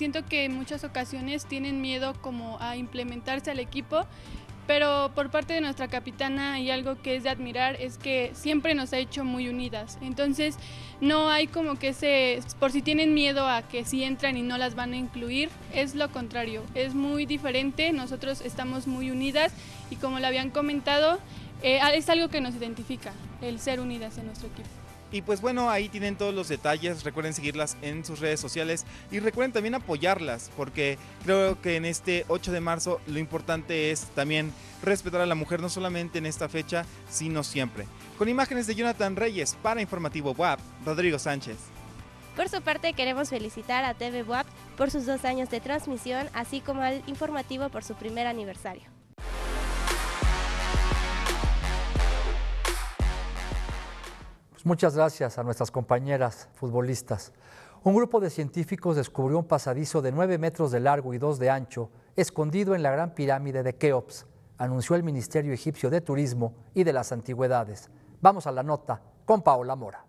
siento 0.00 0.24
que 0.24 0.46
en 0.46 0.54
muchas 0.54 0.82
ocasiones 0.82 1.44
tienen 1.44 1.82
miedo 1.82 2.14
como 2.22 2.56
a 2.58 2.74
implementarse 2.78 3.50
al 3.50 3.58
equipo, 3.58 4.06
pero 4.66 5.10
por 5.14 5.30
parte 5.30 5.52
de 5.52 5.60
nuestra 5.60 5.88
capitana 5.88 6.58
y 6.58 6.70
algo 6.70 7.02
que 7.02 7.16
es 7.16 7.22
de 7.22 7.28
admirar 7.28 7.76
es 7.78 7.98
que 7.98 8.30
siempre 8.32 8.74
nos 8.74 8.94
ha 8.94 8.98
hecho 8.98 9.24
muy 9.24 9.50
unidas. 9.50 9.98
Entonces 10.00 10.56
no 11.02 11.28
hay 11.28 11.48
como 11.48 11.78
que 11.78 11.88
ese, 11.88 12.40
por 12.58 12.72
si 12.72 12.80
tienen 12.80 13.12
miedo 13.12 13.46
a 13.46 13.60
que 13.60 13.84
si 13.84 14.02
entran 14.02 14.38
y 14.38 14.42
no 14.42 14.56
las 14.56 14.74
van 14.74 14.94
a 14.94 14.96
incluir, 14.96 15.50
es 15.74 15.94
lo 15.94 16.10
contrario, 16.10 16.62
es 16.74 16.94
muy 16.94 17.26
diferente, 17.26 17.92
nosotros 17.92 18.40
estamos 18.40 18.86
muy 18.86 19.10
unidas 19.10 19.52
y 19.90 19.96
como 19.96 20.18
le 20.18 20.26
habían 20.26 20.48
comentado, 20.48 21.18
eh, 21.62 21.78
es 21.92 22.08
algo 22.08 22.28
que 22.28 22.40
nos 22.40 22.54
identifica, 22.54 23.12
el 23.42 23.60
ser 23.60 23.80
unidas 23.80 24.16
en 24.16 24.24
nuestro 24.24 24.48
equipo. 24.48 24.70
Y 25.12 25.22
pues 25.22 25.40
bueno, 25.40 25.70
ahí 25.70 25.88
tienen 25.88 26.16
todos 26.16 26.34
los 26.34 26.48
detalles. 26.48 27.02
Recuerden 27.04 27.34
seguirlas 27.34 27.76
en 27.82 28.04
sus 28.04 28.20
redes 28.20 28.40
sociales 28.40 28.84
y 29.10 29.18
recuerden 29.18 29.52
también 29.52 29.74
apoyarlas 29.74 30.50
porque 30.56 30.98
creo 31.24 31.60
que 31.60 31.76
en 31.76 31.84
este 31.84 32.24
8 32.28 32.52
de 32.52 32.60
marzo 32.60 33.00
lo 33.06 33.18
importante 33.18 33.90
es 33.90 34.02
también 34.14 34.52
respetar 34.82 35.20
a 35.20 35.26
la 35.26 35.34
mujer 35.34 35.60
no 35.60 35.68
solamente 35.68 36.18
en 36.18 36.26
esta 36.26 36.48
fecha, 36.48 36.84
sino 37.08 37.42
siempre. 37.42 37.86
Con 38.18 38.28
imágenes 38.28 38.66
de 38.66 38.74
Jonathan 38.74 39.16
Reyes 39.16 39.56
para 39.62 39.80
Informativo 39.80 40.32
WAP, 40.32 40.60
Rodrigo 40.84 41.18
Sánchez. 41.18 41.56
Por 42.36 42.48
su 42.48 42.62
parte, 42.62 42.92
queremos 42.92 43.28
felicitar 43.28 43.84
a 43.84 43.94
TV 43.94 44.22
WAP 44.22 44.46
por 44.76 44.90
sus 44.90 45.04
dos 45.04 45.24
años 45.24 45.50
de 45.50 45.60
transmisión, 45.60 46.28
así 46.32 46.60
como 46.60 46.82
al 46.82 47.02
informativo 47.06 47.68
por 47.68 47.82
su 47.82 47.94
primer 47.94 48.26
aniversario. 48.26 48.84
Pues 54.60 54.66
muchas 54.66 54.94
gracias 54.94 55.38
a 55.38 55.42
nuestras 55.42 55.70
compañeras 55.70 56.50
futbolistas. 56.52 57.32
Un 57.82 57.94
grupo 57.94 58.20
de 58.20 58.28
científicos 58.28 58.94
descubrió 58.94 59.38
un 59.38 59.46
pasadizo 59.46 60.02
de 60.02 60.12
9 60.12 60.36
metros 60.36 60.70
de 60.70 60.80
largo 60.80 61.14
y 61.14 61.18
2 61.18 61.38
de 61.38 61.48
ancho, 61.48 61.90
escondido 62.14 62.74
en 62.74 62.82
la 62.82 62.90
gran 62.90 63.14
pirámide 63.14 63.62
de 63.62 63.76
Keops, 63.76 64.26
anunció 64.58 64.96
el 64.96 65.02
Ministerio 65.02 65.54
Egipcio 65.54 65.88
de 65.88 66.02
Turismo 66.02 66.52
y 66.74 66.84
de 66.84 66.92
las 66.92 67.10
Antigüedades. 67.10 67.88
Vamos 68.20 68.46
a 68.46 68.52
la 68.52 68.62
nota 68.62 69.00
con 69.24 69.40
Paola 69.40 69.76
Mora. 69.76 70.04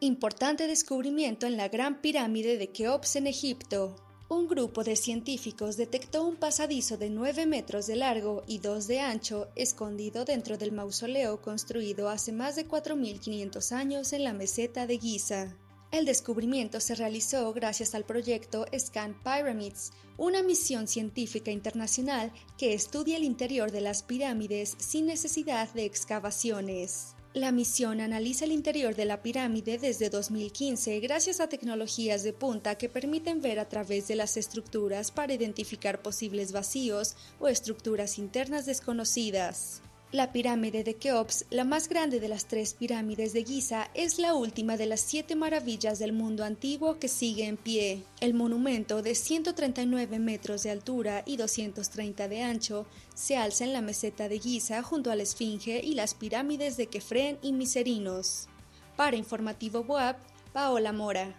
Importante 0.00 0.66
descubrimiento 0.66 1.46
en 1.46 1.56
la 1.56 1.68
gran 1.68 2.02
pirámide 2.02 2.58
de 2.58 2.70
Keops 2.70 3.16
en 3.16 3.28
Egipto. 3.28 4.05
Un 4.28 4.48
grupo 4.48 4.82
de 4.82 4.96
científicos 4.96 5.76
detectó 5.76 6.24
un 6.24 6.34
pasadizo 6.34 6.96
de 6.96 7.10
9 7.10 7.46
metros 7.46 7.86
de 7.86 7.94
largo 7.94 8.42
y 8.48 8.58
2 8.58 8.88
de 8.88 8.98
ancho 8.98 9.46
escondido 9.54 10.24
dentro 10.24 10.58
del 10.58 10.72
mausoleo 10.72 11.40
construido 11.40 12.08
hace 12.08 12.32
más 12.32 12.56
de 12.56 12.66
4.500 12.66 13.70
años 13.70 14.12
en 14.12 14.24
la 14.24 14.32
meseta 14.32 14.88
de 14.88 14.98
Giza. 14.98 15.56
El 15.92 16.04
descubrimiento 16.04 16.80
se 16.80 16.96
realizó 16.96 17.52
gracias 17.52 17.94
al 17.94 18.04
proyecto 18.04 18.66
Scan 18.76 19.16
Pyramids, 19.22 19.92
una 20.16 20.42
misión 20.42 20.88
científica 20.88 21.52
internacional 21.52 22.32
que 22.58 22.74
estudia 22.74 23.18
el 23.18 23.24
interior 23.24 23.70
de 23.70 23.80
las 23.80 24.02
pirámides 24.02 24.74
sin 24.78 25.06
necesidad 25.06 25.72
de 25.72 25.84
excavaciones. 25.84 27.15
La 27.36 27.52
misión 27.52 28.00
analiza 28.00 28.46
el 28.46 28.52
interior 28.52 28.94
de 28.94 29.04
la 29.04 29.20
pirámide 29.20 29.76
desde 29.76 30.08
2015 30.08 31.00
gracias 31.00 31.38
a 31.38 31.50
tecnologías 31.50 32.22
de 32.22 32.32
punta 32.32 32.76
que 32.76 32.88
permiten 32.88 33.42
ver 33.42 33.58
a 33.58 33.68
través 33.68 34.08
de 34.08 34.16
las 34.16 34.38
estructuras 34.38 35.10
para 35.10 35.34
identificar 35.34 36.00
posibles 36.00 36.52
vacíos 36.52 37.14
o 37.38 37.48
estructuras 37.48 38.16
internas 38.16 38.64
desconocidas. 38.64 39.82
La 40.16 40.32
pirámide 40.32 40.82
de 40.82 40.94
Keops, 40.94 41.44
la 41.50 41.64
más 41.64 41.90
grande 41.90 42.20
de 42.20 42.28
las 42.28 42.46
tres 42.46 42.72
pirámides 42.72 43.34
de 43.34 43.44
Giza, 43.44 43.90
es 43.92 44.18
la 44.18 44.32
última 44.32 44.78
de 44.78 44.86
las 44.86 45.00
siete 45.00 45.36
maravillas 45.36 45.98
del 45.98 46.14
mundo 46.14 46.42
antiguo 46.42 46.98
que 46.98 47.08
sigue 47.08 47.46
en 47.46 47.58
pie. 47.58 48.02
El 48.22 48.32
monumento, 48.32 49.02
de 49.02 49.14
139 49.14 50.18
metros 50.18 50.62
de 50.62 50.70
altura 50.70 51.22
y 51.26 51.36
230 51.36 52.28
de 52.28 52.42
ancho, 52.42 52.86
se 53.14 53.36
alza 53.36 53.64
en 53.64 53.74
la 53.74 53.82
meseta 53.82 54.30
de 54.30 54.38
Giza 54.38 54.82
junto 54.82 55.10
a 55.10 55.16
la 55.16 55.22
Esfinge 55.22 55.82
y 55.84 55.92
las 55.92 56.14
pirámides 56.14 56.78
de 56.78 56.86
Kefren 56.86 57.38
y 57.42 57.52
Miserinos. 57.52 58.48
Para 58.96 59.16
Informativo 59.16 59.80
WAP, 59.80 60.16
Paola 60.54 60.94
Mora. 60.94 61.34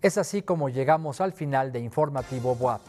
Es 0.00 0.16
así 0.16 0.40
como 0.40 0.70
llegamos 0.70 1.20
al 1.20 1.34
final 1.34 1.72
de 1.72 1.80
Informativo 1.80 2.54
WAP. 2.58 2.80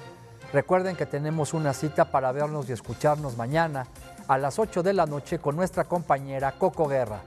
Recuerden 0.53 0.97
que 0.97 1.05
tenemos 1.05 1.53
una 1.53 1.73
cita 1.73 2.05
para 2.05 2.31
vernos 2.33 2.67
y 2.67 2.73
escucharnos 2.73 3.37
mañana 3.37 3.87
a 4.27 4.37
las 4.37 4.59
8 4.59 4.83
de 4.83 4.91
la 4.91 5.05
noche 5.05 5.39
con 5.39 5.55
nuestra 5.55 5.85
compañera 5.85 6.51
Coco 6.51 6.87
Guerra. 6.87 7.21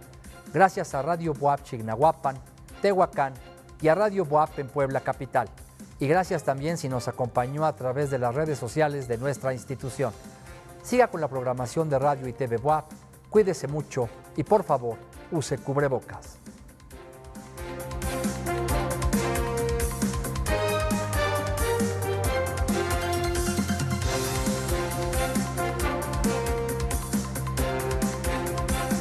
Gracias 0.52 0.94
a 0.94 1.00
Radio 1.00 1.32
Boab 1.32 1.62
Chignahuapan, 1.62 2.37
Tehuacán 2.82 3.32
y 3.80 3.88
a 3.88 3.94
Radio 3.94 4.26
Boab 4.26 4.50
en 4.58 4.68
Puebla 4.68 5.00
Capital. 5.00 5.48
Y 5.98 6.06
gracias 6.06 6.42
también 6.42 6.76
si 6.76 6.90
nos 6.90 7.08
acompañó 7.08 7.64
a 7.64 7.74
través 7.74 8.10
de 8.10 8.18
las 8.18 8.34
redes 8.34 8.58
sociales 8.58 9.08
de 9.08 9.16
nuestra 9.16 9.54
institución. 9.54 10.12
Siga 10.82 11.06
con 11.06 11.22
la 11.22 11.28
programación 11.28 11.88
de 11.88 11.98
Radio 11.98 12.28
y 12.28 12.34
TV 12.34 12.58
Boab, 12.58 12.84
cuídese 13.30 13.68
mucho 13.68 14.06
y 14.37 14.44
por 14.44 14.64
favor 14.64 14.98
use 15.32 15.56
cubrebocas. 15.56 16.43